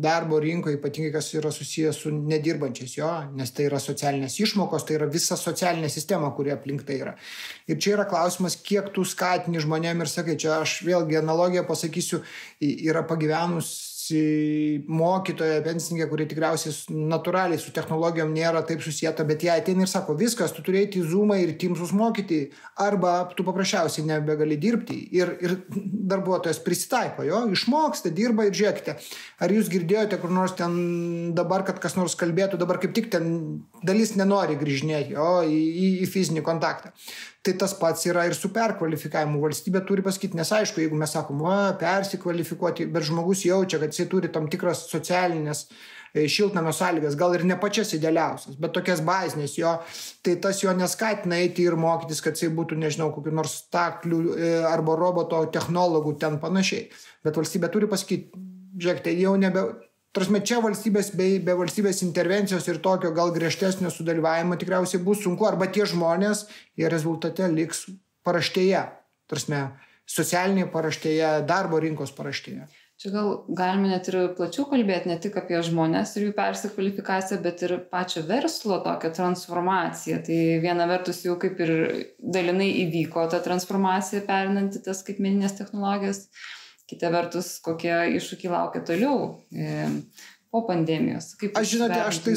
darbo 0.00 0.38
rinkoje, 0.40 0.78
ypatingai 0.78 1.10
kas 1.12 1.28
yra 1.36 1.52
susijęs 1.52 2.00
su 2.02 2.12
nedirbančiais 2.14 2.96
jo, 2.96 3.10
nes 3.36 3.52
tai 3.52 3.68
yra 3.68 3.78
socialinės 3.84 4.38
išmokos, 4.40 4.86
tai 4.88 4.96
yra 4.96 5.10
visa 5.12 5.36
socialinė 5.36 5.92
sistema, 5.92 6.32
kuri 6.32 6.54
aplink 6.56 6.86
tai 6.88 6.96
yra. 7.02 7.14
Ir 7.68 7.78
čia 7.84 7.98
yra 7.98 8.08
klausimas, 8.08 8.56
kiek 8.56 8.88
tu 8.96 9.04
skatini 9.04 9.60
žmonėm 9.60 10.00
ir 10.00 10.10
sakai, 10.10 10.38
čia 10.40 10.56
aš 10.62 10.80
vėlgi 10.88 11.20
analogiją 11.20 11.66
pasakysiu, 11.68 12.24
yra 12.64 13.04
pagyvenus 13.06 13.89
mokytoja, 14.90 15.60
pensininkė, 15.64 16.06
kuri 16.10 16.26
tikriausiai 16.30 16.98
natūraliai 17.10 17.60
su 17.60 17.72
technologijom 17.76 18.32
nėra 18.34 18.62
taip 18.66 18.82
susijęta, 18.84 19.24
bet 19.28 19.44
jie 19.46 19.52
ateina 19.54 19.86
ir 19.86 19.90
sako, 19.90 20.16
viskas, 20.18 20.54
tu 20.56 20.64
turėjai 20.66 20.90
į 21.00 21.04
Zoomą 21.12 21.38
ir 21.42 21.54
Teamsus 21.60 21.92
mokyti, 21.96 22.40
arba 22.80 23.14
tu 23.36 23.46
paprasčiausiai 23.46 24.06
nebegali 24.08 24.58
dirbti. 24.60 24.98
Ir, 25.16 25.34
ir 25.44 25.56
darbuotojas 26.10 26.60
prisitaiko, 26.64 27.24
jo, 27.28 27.42
išmoksta, 27.54 28.12
dirba 28.14 28.48
ir 28.48 28.56
žiūrėkite, 28.56 28.96
ar 29.40 29.56
jūs 29.56 29.72
girdėjote 29.72 30.20
kur 30.22 30.34
nors 30.34 30.56
ten 30.58 31.34
dabar, 31.36 31.64
kad 31.68 31.80
kas 31.82 31.98
nors 31.98 32.16
kalbėtų, 32.20 32.60
dabar 32.60 32.80
kaip 32.82 32.94
tik 32.96 33.10
ten 33.14 33.34
dalis 33.86 34.16
nenori 34.18 34.58
grįžinėti, 34.60 35.16
jo, 35.16 35.32
į, 35.46 35.60
į, 35.60 35.90
į 36.04 36.10
fizinį 36.10 36.46
kontaktą. 36.46 36.94
Tai 37.40 37.54
tas 37.56 37.72
pats 37.72 38.02
yra 38.04 38.26
ir 38.28 38.34
su 38.36 38.50
perkvalifikavimu. 38.52 39.38
Valstybė 39.40 39.80
turi 39.88 40.02
pasakyti, 40.04 40.36
nes 40.36 40.50
aišku, 40.52 40.82
jeigu 40.82 40.98
mes 41.00 41.14
sakom, 41.16 41.40
va, 41.40 41.70
persikvalifikuoti, 41.80 42.84
bet 42.92 43.06
žmogus 43.08 43.46
jaučia, 43.46 43.80
kad 43.80 43.94
jisai 43.94 44.10
turi 44.12 44.28
tam 44.32 44.50
tikras 44.52 44.82
socialinės 44.90 45.62
e, 45.64 46.26
šiltnamio 46.28 46.74
sąlygas, 46.76 47.16
gal 47.16 47.38
ir 47.38 47.46
ne 47.48 47.56
pačias 47.62 47.94
idealiausias, 47.96 48.58
bet 48.60 48.74
tokias 48.76 49.00
bazinės 49.06 49.56
jo, 49.56 49.72
tai 50.20 50.36
tas 50.44 50.60
jo 50.60 50.74
neskatina 50.76 51.40
eiti 51.40 51.64
ir 51.64 51.80
mokytis, 51.80 52.20
kad 52.26 52.36
jisai 52.36 52.52
būtų, 52.60 52.76
nežinau, 52.82 53.08
kokiu 53.16 53.32
nors 53.40 53.56
staklių 53.62 54.20
e, 54.36 54.52
arba 54.74 55.00
roboto 55.00 55.40
technologų 55.54 56.18
ten 56.20 56.36
panašiai. 56.44 56.90
Bet 57.24 57.40
valstybė 57.40 57.72
turi 57.72 57.88
pasakyti, 57.88 58.44
žiūrėkite, 58.76 59.16
jau 59.16 59.32
nebe, 59.40 59.64
Tarsi 60.16 60.40
čia 60.42 60.58
valstybės 60.64 61.12
bei 61.14 61.38
be 61.38 61.54
valstybės 61.54 62.02
intervencijos 62.02 62.66
ir 62.66 62.80
tokio 62.82 63.12
gal 63.14 63.30
griežtesnio 63.34 63.92
sudalyvavimo 63.94 64.58
tikriausiai 64.58 65.02
bus 65.06 65.22
sunku, 65.22 65.46
arba 65.46 65.68
tie 65.70 65.86
žmonės, 65.86 66.48
jie 66.74 66.90
rezultate 66.90 67.46
liks 67.52 67.84
paraštėje, 68.26 68.82
tarsi 69.30 69.62
socialinėje 70.10 70.70
paraštėje, 70.74 71.32
darbo 71.46 71.78
rinkos 71.78 72.10
paraštėje. 72.16 72.66
Čia 73.00 73.14
gal 73.14 73.28
galime 73.56 73.88
net 73.88 74.10
ir 74.10 74.16
plačiau 74.36 74.66
kalbėti 74.68 75.08
ne 75.08 75.14
tik 75.24 75.38
apie 75.40 75.56
žmonės 75.64 76.10
ir 76.18 76.26
jų 76.26 76.32
persikvalifikaciją, 76.36 77.38
bet 77.46 77.62
ir 77.64 77.78
pačio 77.88 78.20
verslo 78.28 78.76
tokią 78.84 79.08
transformaciją. 79.16 80.18
Tai 80.26 80.40
viena 80.60 80.84
vertus 80.90 81.22
jau 81.24 81.38
kaip 81.40 81.62
ir 81.64 81.72
dalinai 82.20 82.68
įvyko 82.82 83.24
ta 83.32 83.40
transformacija 83.46 84.20
perinanti 84.26 84.82
tas 84.84 85.00
skaitmeninės 85.00 85.56
technologijas, 85.62 86.26
Kita 86.90 87.12
vertus, 87.14 87.54
kokie 87.62 87.92
iššūkiai 88.18 88.50
laukia 88.50 88.82
toliau 88.86 89.36
e, 89.54 89.86
po 90.50 90.64
pandemijos. 90.66 91.36
Kaip 91.38 91.54
aš 91.60 91.76
žinote, 91.76 91.98
aš 92.02 92.18
tai, 92.24 92.34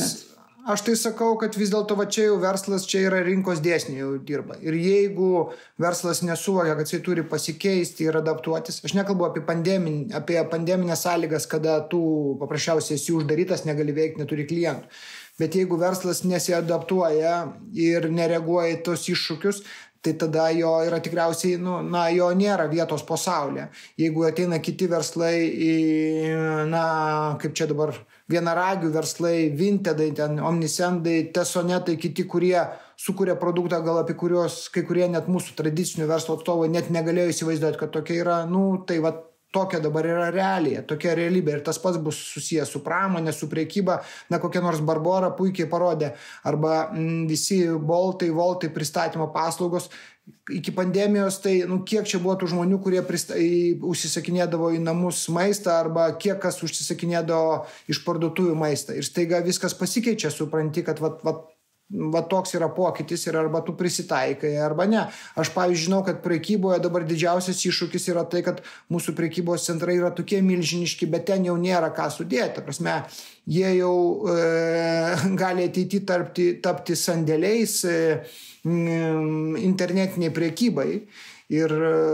aš 0.75 0.83
tai 0.85 0.93
sakau, 0.99 1.31
kad 1.41 1.57
vis 1.57 1.71
dėlto 1.73 1.97
va 1.97 2.05
čia 2.05 2.27
jau 2.27 2.35
verslas, 2.43 2.85
čia 2.89 3.01
yra 3.07 3.23
rinkos 3.25 3.63
dėsniai 3.65 4.03
jau 4.03 4.11
dirba. 4.21 4.59
Ir 4.61 4.77
jeigu 4.77 5.31
verslas 5.81 6.21
nesuvokia, 6.21 6.75
kad 6.77 6.85
jisai 6.85 7.01
turi 7.07 7.25
pasikeisti 7.31 8.05
ir 8.05 8.19
adaptuotis, 8.21 8.83
aš 8.85 8.93
nekalbu 8.99 9.31
apie, 9.31 9.41
pandemin, 9.47 10.03
apie 10.13 10.37
pandeminės 10.53 11.07
sąlygas, 11.07 11.49
kada 11.49 11.79
tu 11.89 12.03
paprasčiausiai 12.43 12.99
esi 13.01 13.17
uždarytas, 13.17 13.65
negali 13.69 13.95
veikti, 13.97 14.21
neturi 14.21 14.45
klientų. 14.49 15.01
bet 15.41 15.55
jeigu 15.57 15.79
verslas 15.81 16.21
nesiadaptuoja 16.29 17.33
ir 17.73 18.05
nereaguoja 18.13 18.75
į 18.75 18.83
tos 18.85 19.07
iššūkius, 19.09 19.63
tai 20.03 20.13
tada 20.19 20.49
jo 20.51 20.71
yra 20.83 20.99
tikriausiai, 20.99 21.57
nu, 21.63 21.77
na, 21.87 22.09
jo 22.11 22.27
nėra 22.35 22.67
vietos 22.71 23.05
pasaulyje. 23.07 23.69
Jeigu 24.01 24.25
ateina 24.27 24.59
kiti 24.59 24.89
verslai, 24.91 25.37
į, 25.47 25.75
na, 26.71 26.83
kaip 27.39 27.55
čia 27.55 27.69
dabar, 27.71 27.95
vienaragių 28.31 28.91
verslai, 28.91 29.37
Vintedai, 29.55 30.09
ten, 30.17 30.41
Omnisendai, 30.43 31.21
Tesonetai, 31.35 31.95
kiti, 32.01 32.27
kurie 32.27 32.57
sukuria 32.99 33.35
produktą, 33.39 33.79
gal 33.83 34.01
apie 34.01 34.15
kuriuos 34.19 34.67
kai 34.73 34.83
kurie 34.87 35.07
net 35.11 35.29
mūsų 35.31 35.55
tradicinių 35.59 36.07
verslo 36.09 36.37
atstovai 36.37 36.69
net 36.71 36.91
negalėjo 36.93 37.31
įsivaizduoti, 37.33 37.79
kad 37.79 37.95
tokia 37.95 38.19
yra, 38.21 38.37
nu, 38.49 38.65
tai 38.87 38.99
va, 39.03 39.15
tokia 39.53 39.79
dabar 39.83 40.07
yra 40.09 40.29
realija, 40.33 40.81
tokia 40.87 41.13
realybė 41.17 41.57
ir 41.57 41.61
tas 41.65 41.79
pats 41.81 41.99
bus 42.01 42.17
susijęs 42.33 42.71
su 42.73 42.81
pramonė, 42.85 43.33
su 43.35 43.49
priekyba, 43.51 43.99
na 44.33 44.39
kokia 44.41 44.63
nors 44.65 44.81
Barbora 44.85 45.29
puikiai 45.37 45.69
parodė, 45.69 46.13
arba 46.49 46.87
m, 46.89 47.03
mm, 47.03 47.21
visi 47.29 47.61
boltai, 47.93 48.31
voltai 48.33 48.73
pristatymo 48.73 49.29
paslaugos. 49.35 49.91
Iki 50.55 50.71
pandemijos, 50.71 51.41
tai 51.43 51.57
nu, 51.67 51.81
kiek 51.83 52.07
čia 52.07 52.19
buvo 52.23 52.37
tų 52.39 52.47
žmonių, 52.53 52.77
kurie 52.83 53.01
prista, 53.03 53.35
į, 53.35 53.81
užsisakinėdavo 53.91 54.69
į 54.71 54.79
namus 54.79 55.25
maistą 55.35 55.75
arba 55.75 56.05
kiek 56.15 56.39
kas 56.43 56.61
užsisakinėdavo 56.63 57.57
iš 57.91 57.99
parduotuvių 58.05 58.55
maistą. 58.55 58.95
Ir 58.95 59.03
staiga 59.03 59.41
viskas 59.43 59.75
pasikeičia, 59.75 60.31
supranti, 60.31 60.85
kad 60.87 61.03
vat, 61.03 61.19
vat, 61.27 61.43
va 61.93 62.23
toks 62.29 62.55
yra 62.57 62.69
pokytis 62.73 63.27
ir 63.27 63.37
arba 63.37 63.61
tu 63.65 63.75
prisitaikai, 63.77 64.55
arba 64.61 64.87
ne. 64.89 65.03
Aš 65.39 65.51
pavyzdžiui 65.55 65.85
žinau, 65.87 66.01
kad 66.05 66.21
prekyboje 66.25 66.79
dabar 66.83 67.05
didžiausias 67.07 67.61
iššūkis 67.69 68.09
yra 68.13 68.25
tai, 68.29 68.43
kad 68.45 68.63
mūsų 68.93 69.15
prekybos 69.17 69.67
centrai 69.69 69.99
yra 69.99 70.13
tokie 70.15 70.41
milžiniški, 70.45 71.09
bet 71.11 71.27
ten 71.29 71.45
jau 71.47 71.57
nėra 71.59 71.91
ką 71.95 72.09
sudėti. 72.13 72.63
Prasme, 72.65 73.01
jie 73.45 73.75
jau 73.77 73.93
e, 74.29 74.39
gali 75.43 75.69
ateiti 75.69 76.01
tapti, 76.07 76.49
tapti 76.63 76.97
sandėliais 76.97 77.77
e, 77.85 77.99
internetiniai 78.63 80.33
prekybai. 80.33 80.89
Ir, 81.53 81.73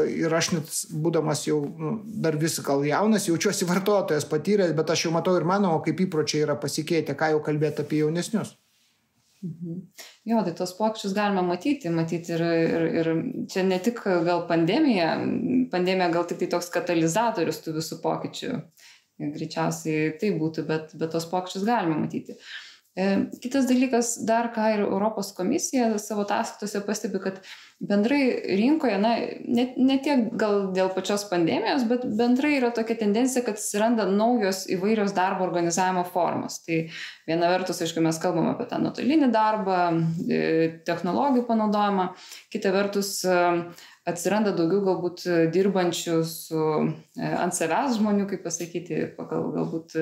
ir 0.09 0.33
aš 0.35 0.49
net 0.51 0.71
būdamas 0.99 1.45
jau 1.45 1.61
nu, 1.63 1.93
dar 2.03 2.35
vis 2.41 2.57
gal 2.65 2.81
jaunas, 2.83 3.29
jaučiuosi 3.29 3.67
vartotojas 3.69 4.25
patyręs, 4.27 4.73
bet 4.75 4.89
aš 4.91 5.05
jau 5.05 5.13
matau 5.15 5.37
ir 5.39 5.47
mano, 5.47 5.77
kaip 5.85 6.01
įpročiai 6.03 6.43
yra 6.43 6.57
pasikeitę, 6.59 7.15
ką 7.15 7.35
jau 7.35 7.43
kalbėti 7.45 7.85
apie 7.85 8.01
jaunesnius. 8.01 8.57
Mhm. 9.41 9.75
Jo, 10.27 10.41
tai 10.43 10.51
tos 10.55 10.73
pokyčius 10.75 11.13
galima 11.15 11.41
matyti, 11.47 11.91
matyti 11.95 12.33
ir, 12.35 12.41
ir, 12.43 12.87
ir 12.99 13.09
čia 13.51 13.63
ne 13.63 13.77
tik 13.79 14.01
gal 14.25 14.43
pandemija, 14.49 15.13
pandemija 15.71 16.09
gal 16.11 16.27
tik 16.27 16.41
tai 16.41 16.49
toks 16.51 16.67
katalizatorius 16.73 17.61
tų 17.63 17.77
visų 17.77 18.01
pokyčių, 18.03 18.57
greičiausiai 19.37 20.17
tai 20.19 20.33
būtų, 20.41 20.65
bet, 20.67 20.91
bet 20.99 21.15
tos 21.15 21.29
pokyčius 21.31 21.63
galima 21.67 21.95
matyti. 22.01 22.35
E, 22.35 22.68
kitas 23.43 23.67
dalykas, 23.69 24.13
dar 24.27 24.49
ką 24.55 24.69
ir 24.73 24.85
Europos 24.85 25.31
komisija 25.37 25.93
savo 26.01 26.25
ataskaitose 26.25 26.81
pastebi, 26.85 27.21
kad 27.23 27.41
bendrai 27.79 28.21
rinkoje, 28.59 28.97
na, 28.99 29.13
ne, 29.47 29.65
ne 29.77 29.97
tiek 30.03 30.25
gal 30.39 30.65
dėl 30.75 30.89
pačios 30.91 31.23
pandemijos, 31.29 31.85
bet 31.87 32.03
bendrai 32.19 32.57
yra 32.57 32.73
tokia 32.75 32.97
tendencija, 32.99 33.43
kad 33.45 33.59
atsiranda 33.59 34.07
naujos 34.09 34.65
įvairios 34.73 35.13
darbo 35.15 35.45
organizavimo 35.47 36.03
formos. 36.11 36.59
Tai 36.65 36.81
viena 37.29 37.51
vertus, 37.53 37.79
aišku, 37.85 38.03
mes 38.03 38.19
kalbame 38.19 38.51
apie 38.51 38.67
tą 38.71 38.81
nuotolinį 38.83 39.31
darbą, 39.31 39.79
e, 40.27 40.41
technologijų 40.89 41.45
panaudojimą, 41.47 42.09
kita 42.51 42.73
vertus 42.75 43.13
e, 43.23 43.39
atsiranda 44.09 44.51
daugiau 44.57 44.83
galbūt 44.89 45.23
dirbančių 45.55 46.19
su 46.27 46.65
e, 46.83 47.31
ant 47.31 47.55
savęs 47.55 47.95
žmonių, 48.01 48.27
kaip 48.33 48.43
pasakyti, 48.43 49.05
pagal 49.15 49.53
galbūt 49.55 49.95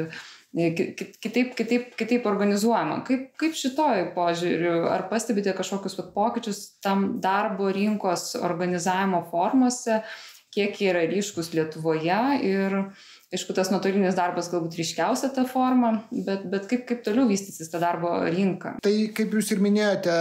kitaip, 0.55 1.55
kitaip, 1.57 1.91
kitaip 1.99 2.25
organizuojama. 2.29 3.01
Kaip, 3.07 3.29
kaip 3.39 3.57
šitoj 3.57 4.11
požiūriu, 4.15 4.87
ar 4.89 5.07
pastebite 5.11 5.53
kažkokius 5.57 5.97
vat, 5.99 6.13
pokyčius 6.15 6.61
tam 6.83 7.19
darbo 7.23 7.69
rinkos 7.73 8.31
organizavimo 8.39 9.25
formose, 9.31 10.01
kiek 10.53 10.79
jie 10.81 10.89
yra 10.93 11.03
ryškus 11.09 11.51
Lietuvoje 11.53 12.21
ir, 12.47 12.77
aišku, 13.33 13.51
tas 13.51 13.67
nuotolinis 13.73 14.15
darbas 14.15 14.47
galbūt 14.47 14.77
ryškiausia 14.79 15.29
ta 15.35 15.43
forma, 15.49 15.89
bet, 16.11 16.45
bet 16.47 16.67
kaip, 16.69 16.85
kaip 16.87 17.01
toliau 17.03 17.27
vystysis 17.27 17.67
ta 17.71 17.81
darbo 17.81 18.13
rinka? 18.23 18.77
Tai 18.83 18.93
kaip 19.17 19.35
jūs 19.35 19.51
ir 19.51 19.63
minėjote, 19.63 20.15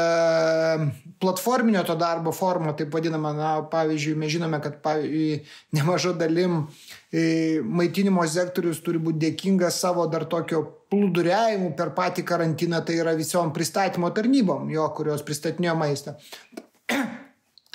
platforminio 1.23 1.85
to 1.87 1.95
darbo 2.01 2.35
forma, 2.35 2.75
taip 2.79 2.91
vadinama, 2.95 3.31
na, 3.37 3.53
pavyzdžiui, 3.71 4.17
mes 4.19 4.35
žinome, 4.35 4.59
kad 4.65 4.81
pavyzdžiui, 4.83 5.39
nemažo 5.79 6.17
dalim 6.19 6.65
e, 7.13 7.63
maitinimo 7.63 8.27
sektorius 8.27 8.83
turi 8.83 8.99
būti 9.03 9.23
dėkingas 9.29 9.79
savo 9.87 10.09
dar 10.11 10.27
tokio 10.31 10.65
plūduriavimu 10.91 11.77
per 11.79 11.95
patį 11.95 12.27
karantiną, 12.27 12.83
tai 12.87 12.99
yra 13.05 13.15
visom 13.19 13.55
pristatymo 13.55 14.11
tarnybom, 14.19 14.67
jo, 14.75 14.91
kurios 14.99 15.23
pristatinėjo 15.27 15.79
maistą. 15.79 16.19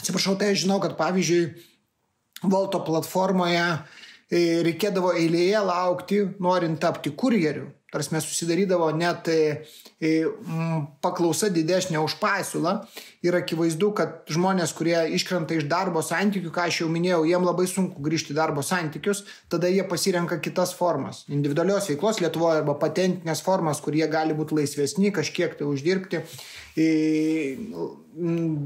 Atsiprašau, 0.02 0.36
tai 0.36 0.52
aš 0.52 0.66
žinau, 0.66 0.82
kad 0.84 1.00
pavyzdžiui, 1.00 1.70
Volto 2.42 2.80
platformoje 2.82 3.62
reikėdavo 4.32 5.12
eilėje 5.20 5.62
laukti, 5.68 6.22
norint 6.40 6.80
tapti 6.80 7.12
kurjeriu. 7.12 7.68
Tarsi 7.92 8.14
mes 8.16 8.24
susidarydavo 8.24 8.88
net 8.96 9.28
e, 9.28 9.40
e, 10.00 10.12
paklausa 11.04 11.50
didesnė 11.52 12.00
už 12.00 12.16
pasiūlą 12.22 12.78
ir 13.28 13.36
akivaizdu, 13.36 13.92
kad 13.98 14.32
žmonės, 14.32 14.72
kurie 14.78 14.96
iškrenta 15.18 15.58
iš 15.58 15.68
darbo 15.72 16.04
santykių, 16.06 16.54
ką 16.56 16.70
aš 16.70 16.82
jau 16.84 16.88
minėjau, 16.94 17.26
jiem 17.28 17.48
labai 17.48 17.68
sunku 17.68 18.04
grįžti 18.06 18.32
į 18.32 18.40
darbo 18.40 18.64
santykius, 18.64 19.26
tada 19.52 19.68
jie 19.72 19.84
pasirenka 19.88 20.40
kitas 20.40 20.72
formas. 20.78 21.26
Individualios 21.28 21.92
veiklos 21.92 22.24
Lietuvoje 22.24 22.62
arba 22.64 22.78
patentinės 22.80 23.44
formas, 23.44 23.84
kurie 23.84 24.08
gali 24.12 24.38
būti 24.38 24.62
laisvesni, 24.62 25.12
kažkiek 25.12 25.60
tai 25.60 25.68
uždirbti 25.68 26.24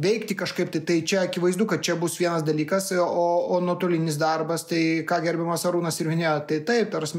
veikti 0.02 0.36
kažkaip 0.38 0.72
tai, 0.74 0.82
tai 0.86 1.02
čia 1.02 1.24
akivaizdu, 1.26 1.66
kad 1.70 1.82
čia 1.82 1.96
bus 1.98 2.18
vienas 2.20 2.44
dalykas, 2.46 2.92
o, 3.02 3.26
o 3.56 3.60
nuotolinis 3.62 4.18
darbas, 4.22 4.66
tai 4.70 5.06
ką 5.08 5.20
gerbiamas 5.24 5.66
Arūnas 5.66 5.98
ir 6.02 6.10
minėjo, 6.10 6.36
tai 6.50 6.60
taip, 6.66 6.92
tarsi 6.94 7.18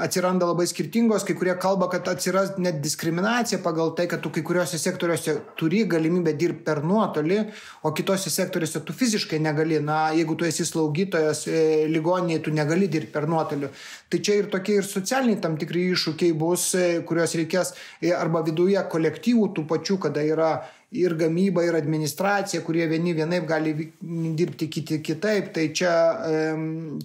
atsiranda 0.00 0.48
labai 0.48 0.66
skirtingos, 0.70 1.24
kai 1.26 1.34
kurie 1.38 1.52
kalba, 1.60 1.88
kad 1.92 2.08
atsiras 2.08 2.54
net 2.62 2.80
diskriminacija 2.84 3.60
pagal 3.64 3.92
tai, 3.98 4.06
kad 4.10 4.22
tu 4.24 4.32
kai 4.34 4.42
kuriuose 4.46 4.78
sektoriuose 4.80 5.34
turi 5.60 5.82
galimybę 5.90 6.32
dirbti 6.38 6.64
per 6.66 6.82
nuotolį, 6.86 7.40
o 7.84 7.92
kitose 7.96 8.32
sektoriuose 8.32 8.82
tu 8.86 8.96
fiziškai 8.96 9.40
negali, 9.42 9.80
na, 9.84 10.00
jeigu 10.16 10.38
tu 10.38 10.48
esi 10.48 10.66
slaugytojas 10.68 11.44
e, 11.50 11.62
ligoninėje, 11.92 12.44
tu 12.46 12.54
negali 12.56 12.88
dirbti 12.90 13.14
per 13.14 13.28
nuotolį. 13.30 13.70
Tai 14.10 14.22
čia 14.26 14.40
ir 14.40 14.50
tokie 14.52 14.80
ir 14.80 14.88
socialiniai 14.88 15.42
tam 15.44 15.60
tikri 15.60 15.88
iššūkiai 15.92 16.36
bus, 16.40 16.70
e, 16.78 16.90
kuriuos 17.06 17.36
reikės 17.42 17.74
e, 18.00 18.14
arba 18.16 18.44
viduje 18.46 18.82
kolektyvų 18.94 19.50
tų 19.56 19.66
pačių, 19.70 20.00
kada 20.08 20.24
yra 20.26 20.52
ir 20.90 21.14
gamyba, 21.14 21.62
ir 21.62 21.76
administracija, 21.78 22.62
kurie 22.66 22.86
vieni 22.90 23.12
vienaip 23.14 23.46
gali 23.46 23.74
dirbti, 24.00 24.66
kiti 24.72 24.98
kitaip. 25.06 25.52
Tai 25.54 25.68
čia, 25.76 25.92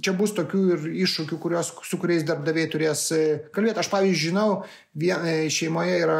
čia 0.01 0.13
bus 0.17 0.33
tokių 0.37 0.63
ir 0.73 0.87
iššūkių, 1.05 1.39
kurios, 1.41 1.69
su 1.85 1.99
kuriais 2.01 2.25
darbdaviai 2.25 2.71
turės 2.71 3.05
e, 3.13 3.21
kalbėti. 3.53 3.83
Aš 3.83 3.91
pavyzdžiui 3.93 4.31
žinau, 4.31 4.49
vien, 4.97 5.29
šeimoje 5.53 6.01
yra 6.01 6.19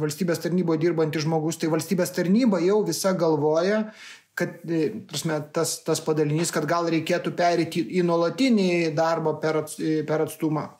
valstybės 0.00 0.42
tarnyboje 0.44 0.84
dirbantis 0.86 1.26
žmogus, 1.26 1.58
tai 1.58 1.72
valstybės 1.72 2.14
tarnyba 2.14 2.62
jau 2.62 2.80
visa 2.86 3.14
galvoja, 3.18 3.84
kad 4.38 4.60
prasme, 5.10 5.40
tas, 5.52 5.80
tas 5.84 6.00
padalinys, 6.04 6.52
kad 6.54 6.64
gal 6.70 6.88
reikėtų 6.92 7.34
perėti 7.36 7.82
į 7.98 8.06
nuolatinį 8.06 8.70
darbą 8.96 9.34
per, 9.42 9.64
per 10.06 10.28
atstumą. 10.28 10.70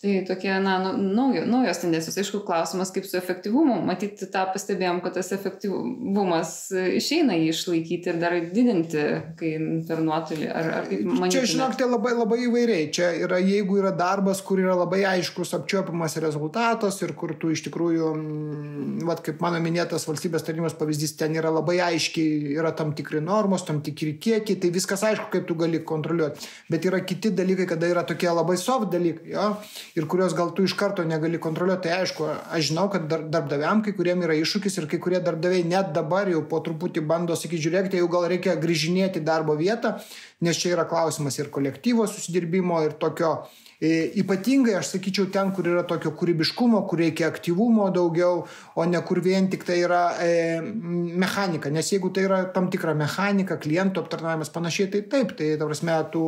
Tai 0.00 0.24
tokie, 0.24 0.48
na, 0.60 0.78
nu, 0.80 1.12
naujo, 1.12 1.42
naujos 1.44 1.78
tendencijos. 1.82 2.14
Aišku, 2.16 2.38
klausimas, 2.46 2.88
kaip 2.94 3.04
su 3.04 3.18
efektyvumu. 3.18 3.74
Matyti 3.84 4.24
tą 4.32 4.46
pastebėjom, 4.54 5.02
kad 5.04 5.18
tas 5.18 5.28
efektyvumas 5.36 6.52
išeina 6.96 7.34
jį 7.36 7.50
išlaikyti 7.52 8.08
ir 8.08 8.20
dar 8.22 8.36
didinti, 8.40 9.02
kai 9.36 9.50
per 9.84 10.00
nuotolį. 10.00 10.46
Ar, 10.56 10.68
ar 10.78 10.88
kaip 10.88 11.02
manyti? 11.04 11.34
Čia, 11.36 11.50
žinok, 11.52 11.74
tai 11.76 11.88
labai, 11.90 12.14
labai 12.16 12.38
įvairiai. 12.46 12.86
Čia 12.96 13.10
yra, 13.26 13.42
jeigu 13.44 13.76
yra 13.82 13.90
darbas, 13.98 14.40
kur 14.40 14.62
yra 14.62 14.78
labai 14.78 15.02
aiškus 15.10 15.52
apčiopiamas 15.58 16.16
rezultatas 16.24 17.02
ir 17.04 17.12
kur 17.20 17.36
tu 17.36 17.52
iš 17.52 17.66
tikrųjų, 17.68 18.08
mm, 18.14 19.04
vat, 19.10 19.20
kaip 19.28 19.44
mano 19.44 19.60
minėtas 19.60 20.08
valstybės 20.08 20.48
tarnybos 20.48 20.78
pavyzdys, 20.80 21.12
ten 21.20 21.36
yra 21.36 21.52
labai 21.52 21.76
aiškiai, 21.90 22.54
yra 22.56 22.72
tam 22.72 22.96
tikri 22.96 23.20
normos, 23.20 23.68
tam 23.68 23.84
tikri 23.84 24.16
kiekiai, 24.16 24.56
tai 24.64 24.72
viskas 24.72 25.04
aišku, 25.12 25.28
kaip 25.36 25.44
tu 25.44 25.60
gali 25.60 25.84
kontroliuoti. 25.84 26.48
Bet 26.72 26.88
yra 26.88 27.04
kiti 27.04 27.36
dalykai, 27.36 27.68
kada 27.76 27.92
yra 27.92 28.08
tokie 28.08 28.32
labai 28.32 28.56
soft 28.56 28.88
dalykai. 28.96 29.36
Jo? 29.36 29.52
Ir 29.96 30.06
kurios 30.10 30.34
gal 30.38 30.52
tu 30.54 30.64
iš 30.66 30.74
karto 30.78 31.04
negali 31.04 31.40
kontroliuoti, 31.42 31.88
tai 31.88 32.02
aišku, 32.04 32.26
aš 32.56 32.70
žinau, 32.70 32.86
kad 32.92 33.06
dar, 33.10 33.24
darbdaviam 33.34 33.82
kai 33.84 33.94
kuriem 33.96 34.24
yra 34.26 34.36
iššūkis 34.38 34.78
ir 34.80 34.88
kai 34.90 35.00
kurie 35.02 35.20
darbdaviai 35.24 35.66
net 35.66 35.92
dabar 35.96 36.30
jau 36.30 36.42
po 36.50 36.62
truputį 36.64 37.04
bando 37.06 37.36
sakyti, 37.38 37.64
žiūrėkite, 37.66 38.00
jau 38.02 38.10
gal 38.12 38.28
reikia 38.30 38.56
grįžinėti 38.60 39.24
darbo 39.26 39.56
vietą, 39.58 39.96
nes 40.40 40.60
čia 40.60 40.74
yra 40.76 40.86
klausimas 40.88 41.38
ir 41.38 41.50
kolektyvo 41.54 42.06
susidirbimo, 42.08 42.82
ir 42.86 42.96
tokio 43.00 43.34
E, 43.80 44.10
ypatingai 44.20 44.74
aš 44.76 44.90
sakyčiau 44.92 45.30
ten, 45.32 45.54
kur 45.56 45.64
yra 45.64 45.86
tokio 45.88 46.10
kūrybiškumo, 46.20 46.82
kur 46.88 47.00
reikia 47.00 47.30
aktyvumo 47.30 47.86
daugiau, 47.94 48.42
o 48.76 48.84
ne 48.84 49.00
kur 49.08 49.22
vien 49.24 49.46
tik 49.48 49.64
tai 49.64 49.78
yra 49.86 50.02
e, 50.20 50.34
mechanika. 50.60 51.72
Nes 51.72 51.88
jeigu 51.88 52.10
tai 52.12 52.26
yra 52.26 52.42
tam 52.52 52.68
tikra 52.72 52.92
mechanika, 52.92 53.56
klientų 53.62 54.02
aptarnavimas 54.04 54.52
panašiai, 54.52 54.90
tai 54.92 55.00
taip, 55.14 55.32
tai 55.38 55.54
ta 55.56 55.68
prasme, 55.70 55.96
tu 56.12 56.24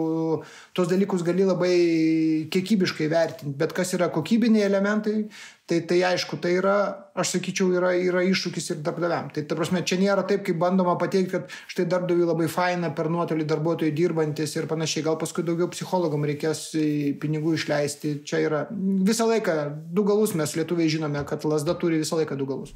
tos 0.72 0.88
dalykus 0.88 1.26
gali 1.28 1.44
labai 1.44 1.76
kiekybiškai 2.56 3.10
vertinti. 3.12 3.52
Bet 3.60 3.76
kas 3.76 3.92
yra 3.98 4.08
kokybiniai 4.16 4.64
elementai, 4.70 5.18
Tai, 5.70 5.78
tai 5.86 6.00
aišku, 6.02 6.40
tai 6.42 6.56
yra, 6.58 6.76
aš 7.14 7.36
sakyčiau, 7.36 7.68
yra, 7.78 7.92
yra 7.94 8.24
iššūkis 8.26 8.64
ir 8.74 8.80
darbdaviam. 8.82 9.28
Tai 9.32 9.44
ta 9.46 9.56
prasme, 9.56 9.84
čia 9.86 10.00
nėra 10.00 10.24
taip, 10.26 10.42
kaip 10.48 10.58
bandoma 10.58 10.96
pateikti, 10.98 11.30
kad 11.36 11.54
štai 11.70 11.86
darbdaviui 11.92 12.26
labai 12.26 12.48
faina 12.50 12.90
per 12.96 13.06
nuotolį 13.14 13.46
darbuotojai 13.52 13.94
dirbantis 13.94 14.56
ir 14.58 14.66
panašiai. 14.70 15.06
Gal 15.06 15.20
paskui 15.22 15.46
daugiau 15.46 15.70
psichologam 15.70 16.26
reikės 16.26 16.64
pinigų 17.22 17.54
išleisti. 17.60 18.18
Čia 18.26 18.42
yra 18.48 18.64
visą 19.06 19.30
laiką 19.30 19.56
du 19.94 20.04
galus, 20.08 20.34
mes 20.34 20.58
lietuviai 20.58 20.90
žinome, 20.90 21.22
kad 21.30 21.46
lasda 21.46 21.78
turi 21.78 22.02
visą 22.02 22.18
laiką 22.18 22.40
du 22.42 22.50
galus. 22.50 22.74